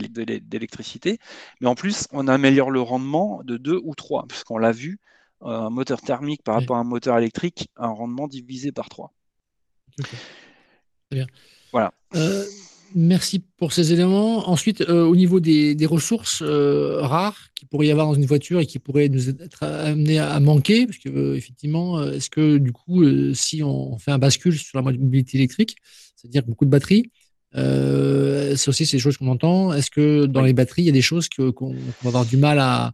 [0.00, 1.18] d'électricité,
[1.60, 4.98] mais en plus, on améliore le rendement de 2 ou 3, puisqu'on l'a vu,
[5.40, 9.12] un moteur thermique par rapport à un moteur électrique, un rendement divisé par 3.
[10.02, 10.06] Très
[11.12, 11.26] bien.
[11.72, 11.92] Voilà.
[12.14, 12.44] Euh,
[12.94, 14.48] merci pour ces éléments.
[14.48, 18.60] Ensuite, euh, au niveau des, ressources euh, rares qu'il pourrait y avoir dans une voiture
[18.60, 23.04] et qui pourraient nous être amenées à manquer, parce que effectivement, est-ce que du coup,
[23.34, 25.76] si on fait un bascule sur la mobilité électrique,
[26.16, 27.10] c'est-à-dire beaucoup de batteries,
[27.54, 29.72] c'est aussi ces choses qu'on entend.
[29.72, 32.58] Est-ce que dans les batteries, il y a des choses qu'on va avoir du mal
[32.58, 32.92] à,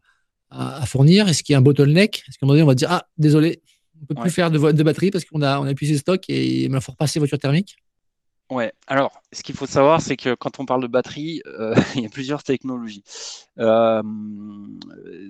[0.87, 1.29] fournir?
[1.29, 2.25] Est-ce qu'il y a un bottleneck?
[2.29, 3.63] Est-ce qu'à un moment donné, on va dire Ah, désolé,
[3.97, 5.99] on ne peut plus faire de, de batterie parce qu'on a, on a épuisé le
[5.99, 7.77] stock et il faut repasser voiture thermique
[8.51, 12.03] Ouais, alors ce qu'il faut savoir, c'est que quand on parle de batterie, euh, il
[12.03, 13.05] y a plusieurs technologies.
[13.59, 14.03] Euh,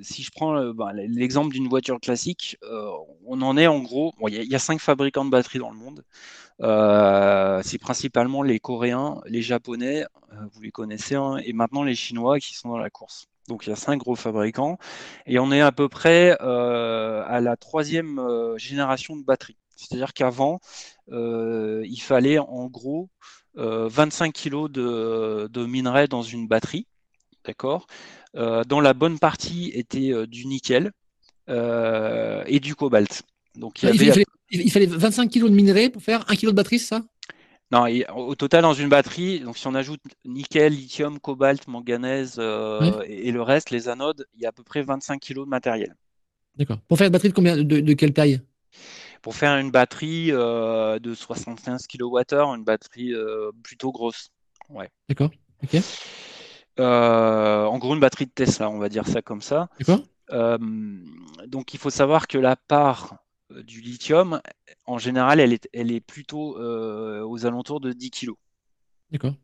[0.02, 2.56] si je prends ben, l'exemple d'une voiture classique,
[3.26, 6.02] on en est en gros, il, y a, cinq fabricants de batteries dans le monde.
[6.62, 11.94] Euh, c'est principalement les Coréens, les Japonais, euh, vous les connaissez, hein, et maintenant les
[11.94, 13.28] Chinois qui sont dans la course.
[13.50, 14.78] Donc il y a cinq gros fabricants
[15.26, 18.20] et on est à peu près euh, à la troisième
[18.56, 19.56] génération de batteries.
[19.76, 20.60] C'est-à-dire qu'avant,
[21.08, 23.08] il fallait en gros
[23.54, 26.86] 25 kg de, de, minerai dans une batterie,
[27.44, 27.86] d'accord,
[28.34, 30.92] dont la bonne partie était du nickel
[31.48, 33.22] et du cobalt.
[33.56, 37.02] Donc, il, fallait, 25 kg de minerai pour faire 1 kg de batterie, c'est ça?
[37.72, 43.02] Non, au total, dans une batterie, donc si on ajoute nickel, lithium, cobalt, manganèse euh,
[43.06, 45.94] et, le reste, les anodes, il y a à peu près 25 kg de matériel.
[46.56, 46.78] D'accord.
[46.88, 48.40] Pour faire une batterie de, combien, de, quelle taille?
[49.22, 54.30] Pour faire une batterie euh, de 75 kWh, une batterie euh, plutôt grosse.
[54.68, 54.88] Ouais.
[55.08, 55.30] D'accord.
[55.62, 55.80] Ok.
[56.76, 59.68] en gros, une batterie de Tesla, on va dire ça comme ça.
[59.78, 60.00] D'accord.
[61.46, 63.18] donc, il faut savoir que la part
[63.64, 64.40] du lithium,
[64.86, 68.30] en général, elle est, elle est plutôt euh, aux alentours de 10 kg.
[69.10, 69.34] D'accord.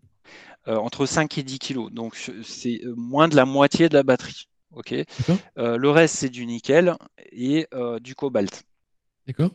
[0.69, 1.91] Euh, entre 5 et 10 kg.
[1.91, 4.49] Donc, c'est moins de la moitié de la batterie.
[4.73, 4.95] Ok.
[5.57, 6.97] le reste, c'est du nickel
[7.33, 7.67] et
[8.01, 8.65] du cobalt.
[9.27, 9.51] D'accord.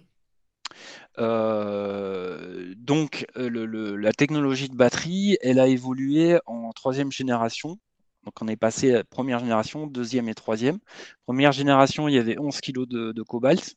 [2.77, 7.77] donc, la technologie de batterie, elle a évolué en troisième génération.
[8.23, 10.79] Donc, on est passé à première génération, deuxième et troisième.
[11.25, 13.75] Première génération, il y avait 11 kg de, de cobalt.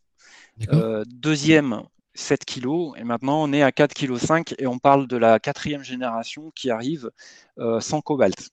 [0.72, 1.82] Euh, deuxième,
[2.14, 2.92] 7 kg.
[2.96, 6.70] Et maintenant, on est à 4,5 kg et on parle de la quatrième génération qui
[6.70, 7.10] arrive
[7.58, 8.50] euh, sans cobalt.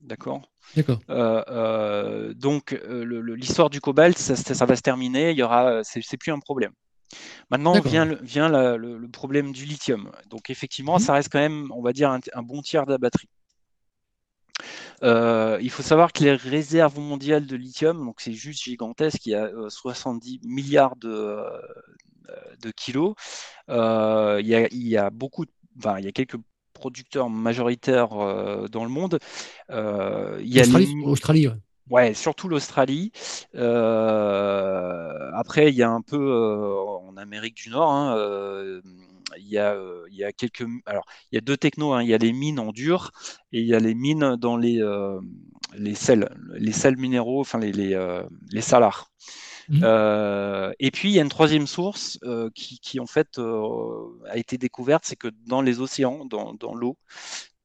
[0.00, 0.42] D'accord?
[0.76, 0.98] D'accord.
[1.10, 5.30] Euh, donc, l'histoire du cobalt, ça, va se terminer.
[5.30, 6.72] Il y aura, c'est plus un problème.
[7.50, 10.10] Maintenant vient, le, vient le, problème du lithium.
[10.28, 11.00] Donc, effectivement, mmh.
[11.00, 13.28] ça reste quand même, on va dire, un bon tiers de la batterie.
[15.02, 19.30] Euh, il faut savoir que les réserves mondiales de lithium, donc c'est juste gigantesque, il
[19.30, 21.50] y a 70 euh, milliards de, euh,
[22.62, 23.14] de kilos.
[23.68, 25.44] il, y a, beaucoup,
[25.78, 26.38] enfin, il y a quelques
[26.72, 28.08] producteurs majoritaires
[28.70, 29.18] dans le monde.
[29.70, 30.64] il y a
[31.04, 31.48] Australie,
[31.90, 32.14] ouais.
[32.14, 33.12] surtout l'Australie.
[33.52, 33.62] après,
[35.68, 37.92] il y a un peu en Amérique du Nord.
[37.92, 38.80] Hein,
[39.38, 40.64] il y, a, euh, il y a quelques.
[40.86, 41.92] Alors, il y a deux technos.
[41.92, 42.02] Hein.
[42.02, 43.12] Il y a les mines en dur
[43.52, 45.20] et il y a les mines dans les, euh,
[45.74, 49.10] les sels, les sels minéraux, enfin les, les, euh, les salars.
[49.70, 49.82] Mmh.
[50.78, 52.18] et puis il y a une troisième source
[52.54, 56.98] qui, qui, en fait a été découverte, c'est que dans les océans, dans, dans l'eau,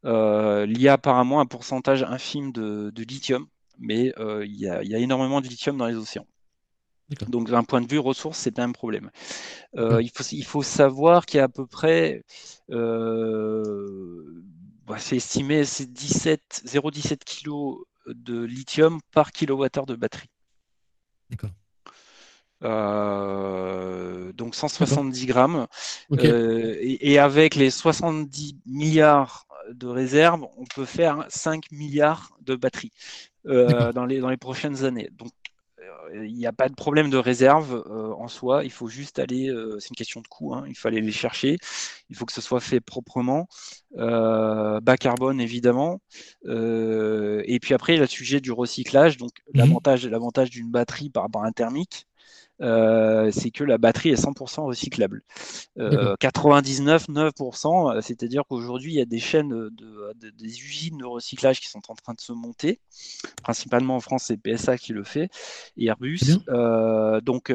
[0.06, 3.48] il y a apparemment un pourcentage infime de, de lithium,
[3.80, 6.26] mais il y, a, il, y a, énormément de lithium dans les océans.
[7.30, 9.10] Donc, d'un point de vue ressources, c'est un problème.
[9.78, 12.24] Euh, il, faut, il, faut, savoir qu'il y a à peu près,
[12.70, 14.44] euh,
[14.86, 20.30] bah, c'est estimé, c'est 0,17 kg de lithium par kilowattheure de batterie.
[21.30, 21.52] D'accord.
[22.62, 25.68] Euh, donc 170 grammes.
[26.20, 32.92] Et, et, avec les 70 milliards de réserves, on peut faire 5 milliards de batteries
[33.46, 35.10] dans, les, dans les prochaines années.
[35.14, 35.32] Donc
[36.14, 37.84] il n'y a pas de problème de réserve
[38.18, 38.64] en soi.
[38.64, 41.58] Il faut juste aller, c'est une question de coût, hein, il faut aller les chercher.
[42.10, 43.48] Il faut que ce soit fait proprement,
[43.96, 46.02] bas carbone évidemment.
[46.46, 49.18] et puis après, il y a le sujet du recyclage.
[49.18, 52.09] Donc mmh l'avantage, l'avantage d'une batterie par rapport à un thermique,
[52.62, 55.22] euh, c'est que la batterie est 100% recyclable.
[56.20, 61.06] 99, euh, 9%, euh, c'est-à-dire qu'aujourd'hui, il y a des chaînes, de, des usines de
[61.06, 62.80] recyclage qui sont en train de se monter.
[63.44, 65.30] Principalement en France, c'est PSA qui le fait,
[65.78, 66.40] et Airbus.
[67.24, 67.54] donc,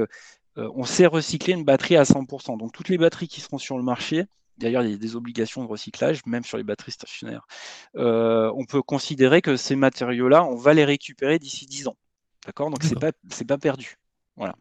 [0.56, 2.56] on sait recycler une batterie à 100%.
[2.56, 4.24] Donc, toutes les batteries qui seront sur le marché,
[4.56, 7.44] D'ailleurs, il y a des obligations de recyclage, même sur les batteries stationnaires.
[7.94, 11.96] on peut considérer que ces matériaux-là, on va les récupérer d'ici 10 ans.
[12.46, 12.70] D'accord?
[12.70, 13.96] Donc, ce n'est pas, pas perdu.
[14.36, 14.54] Voilà.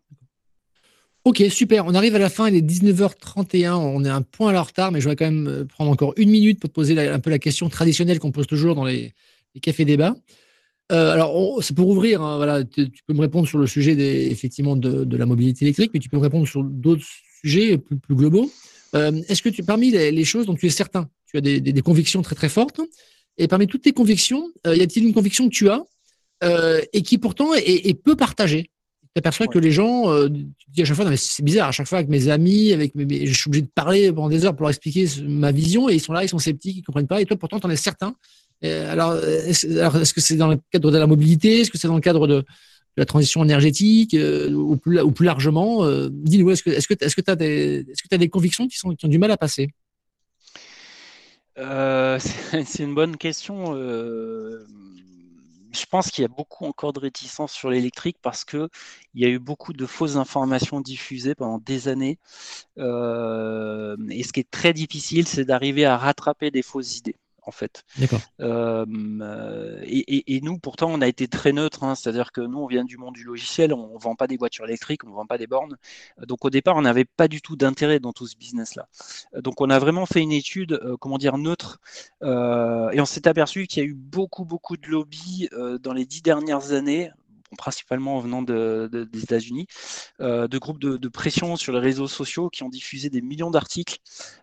[1.26, 1.86] Ok, super.
[1.86, 3.76] On arrive à la fin, il est 19h31.
[3.76, 6.14] On est un point à la retard, mais je vais quand même euh, prendre encore
[6.18, 9.14] une minute pour te poser un peu la question traditionnelle qu'on pose toujours dans les,
[9.62, 10.16] cafés débats.
[10.92, 12.22] Euh, alors, c'est pour ouvrir.
[12.22, 15.92] Hein, voilà, tu, peux me répondre sur le sujet des, effectivement de, la mobilité électrique,
[15.94, 17.06] mais tu peux me répondre sur d'autres
[17.42, 18.52] sujets plus, globaux.
[18.94, 22.22] Euh, est-ce que tu, parmi les, choses dont tu es certain, tu as des, convictions
[22.22, 22.82] très très fortes,
[23.38, 25.86] et parmi toutes tes convictions, y a-t-il une conviction que tu as
[26.92, 28.73] et qui pourtant est, est peu partagée?
[29.16, 31.88] Tu aperçois que les gens, euh, tu dis à chaque fois, c'est bizarre, à chaque
[31.88, 34.64] fois avec mes amis, avec mes, je suis obligé de parler pendant des heures pour
[34.64, 37.22] leur expliquer ma vision et ils sont là, ils sont sceptiques, ils comprennent pas.
[37.22, 38.16] Et toi, pourtant, tu en es certain.
[38.64, 41.62] alors, est-ce que c'est dans le cadre de la mobilité?
[41.62, 42.44] Est-ce que c'est dans le cadre de,
[42.98, 46.88] la transition énergétique euh, ou, plus, ou, plus, largement euh, Dis-nous, est-ce que tu est
[46.88, 49.32] que, est que as, des, est as des convictions qui, sont, qui ont du mal
[49.32, 49.70] à passer?
[51.56, 53.74] C'est une bonne question
[55.74, 58.70] je pense qu'il y a beaucoup encore de réticence sur l'électrique parce qu'il
[59.16, 62.20] y a eu beaucoup de fausses informations diffusées pendant des années.
[62.78, 67.16] Euh, et ce qui est très difficile, c'est d'arriver à rattraper des fausses idées
[67.46, 67.84] en fait.
[68.40, 68.86] Euh,
[69.84, 71.96] et, nous, pourtant, on a été très neutre, hein.
[71.96, 74.66] c'est-à-dire que nous, on vient du monde du logiciel, on ne vend pas des voitures
[74.66, 75.78] électriques, on ne vend pas des bornes.
[76.26, 78.88] Donc au départ, on n'avait pas du tout d'intérêt dans tout ce business-là.
[79.36, 81.80] Donc on a vraiment fait une étude, euh, comment dire, neutre,
[82.24, 85.50] euh, et on s'est aperçu qu'il y a eu beaucoup, beaucoup de lobbies
[85.82, 87.12] dans les dix dernières années,
[87.56, 89.68] principalement en venant de, des États-Unis,
[90.22, 93.98] euh, de groupes de, pression sur les réseaux sociaux qui ont diffusé des millions d'articles.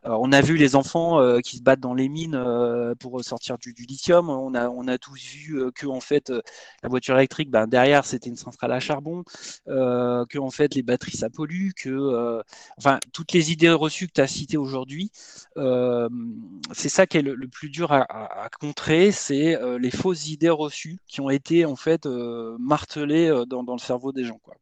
[0.05, 3.59] on a vu les enfants euh, qui se battent dans les mines euh, pour sortir
[3.59, 4.31] du, lithium.
[4.31, 6.31] On a, on a tous vu que en fait
[6.83, 9.25] la voiture électrique, ben, derrière c'était une centrale à charbon,
[9.67, 12.43] que en fait les batteries ça pollue, que
[12.79, 15.11] enfin toutes les idées reçues que tu as citées aujourd'hui,
[15.57, 18.03] c'est ça qui est le, plus dur à,
[18.45, 23.63] à contrer, c'est les fausses idées reçues qui ont été en fait martelées euh, dans,
[23.73, 24.39] le cerveau des gens.
[24.43, 24.55] Quoi.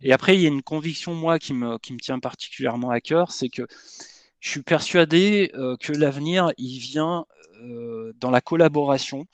[0.00, 3.00] Et après, il y a une conviction, moi, qui me, qui me tient particulièrement à
[3.00, 3.66] cœur, c'est que
[4.40, 7.24] je suis persuadé euh, que l'avenir, il vient
[7.62, 9.26] euh, dans la collaboration.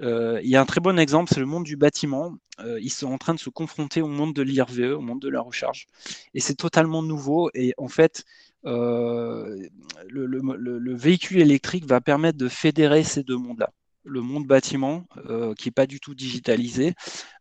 [0.00, 2.34] il y a un très bon exemple, c'est le monde du bâtiment.
[2.80, 5.40] ils sont en train de se confronter au monde de l'IRVE, au monde de la
[5.40, 5.86] recharge.
[6.34, 7.50] Et c'est totalement nouveau.
[7.54, 8.24] Et en fait,
[8.64, 9.68] le,
[10.08, 13.70] le, véhicule électrique va permettre de fédérer ces deux mondes-là
[14.04, 16.94] le monde bâtiment euh, qui n'est pas du tout digitalisé,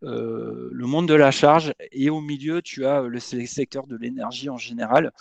[0.04, 4.50] euh, le monde de la charge et au milieu tu as le secteur de l'énergie
[4.50, 5.12] en général.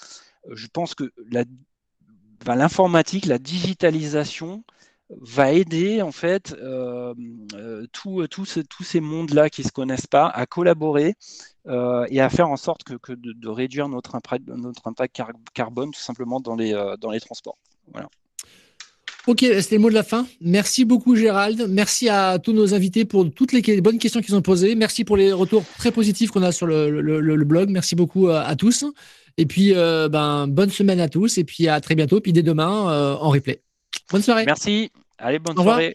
[0.48, 1.12] Euh, je pense que
[2.46, 4.64] l'informatique, la, digitalisation
[5.10, 6.56] va aider en fait
[7.92, 11.16] tous ces mondes-là qui ne se connaissent pas à collaborer
[11.66, 15.22] et à faire en sorte que, de, réduire notre impact,
[15.52, 17.58] carbone tout simplement dans les, dans les transports.
[17.92, 18.08] Voilà.
[19.28, 20.26] Ok, c'était le mot de la fin.
[20.40, 21.66] Merci beaucoup Gérald.
[21.68, 24.74] Merci à tous nos invités pour toutes les bonnes questions qu'ils ont posées.
[24.74, 27.70] Merci pour les retours très positifs qu'on a sur le, blog.
[27.70, 28.84] Merci beaucoup à, tous.
[29.38, 31.38] Et puis, euh, ben, bonne semaine à tous.
[31.38, 32.20] Et puis à très bientôt.
[32.20, 33.62] Puis dès demain euh, en replay.
[34.10, 34.44] Bonne soirée.
[34.44, 34.90] Merci.
[35.18, 35.94] Allez, bonne soirée.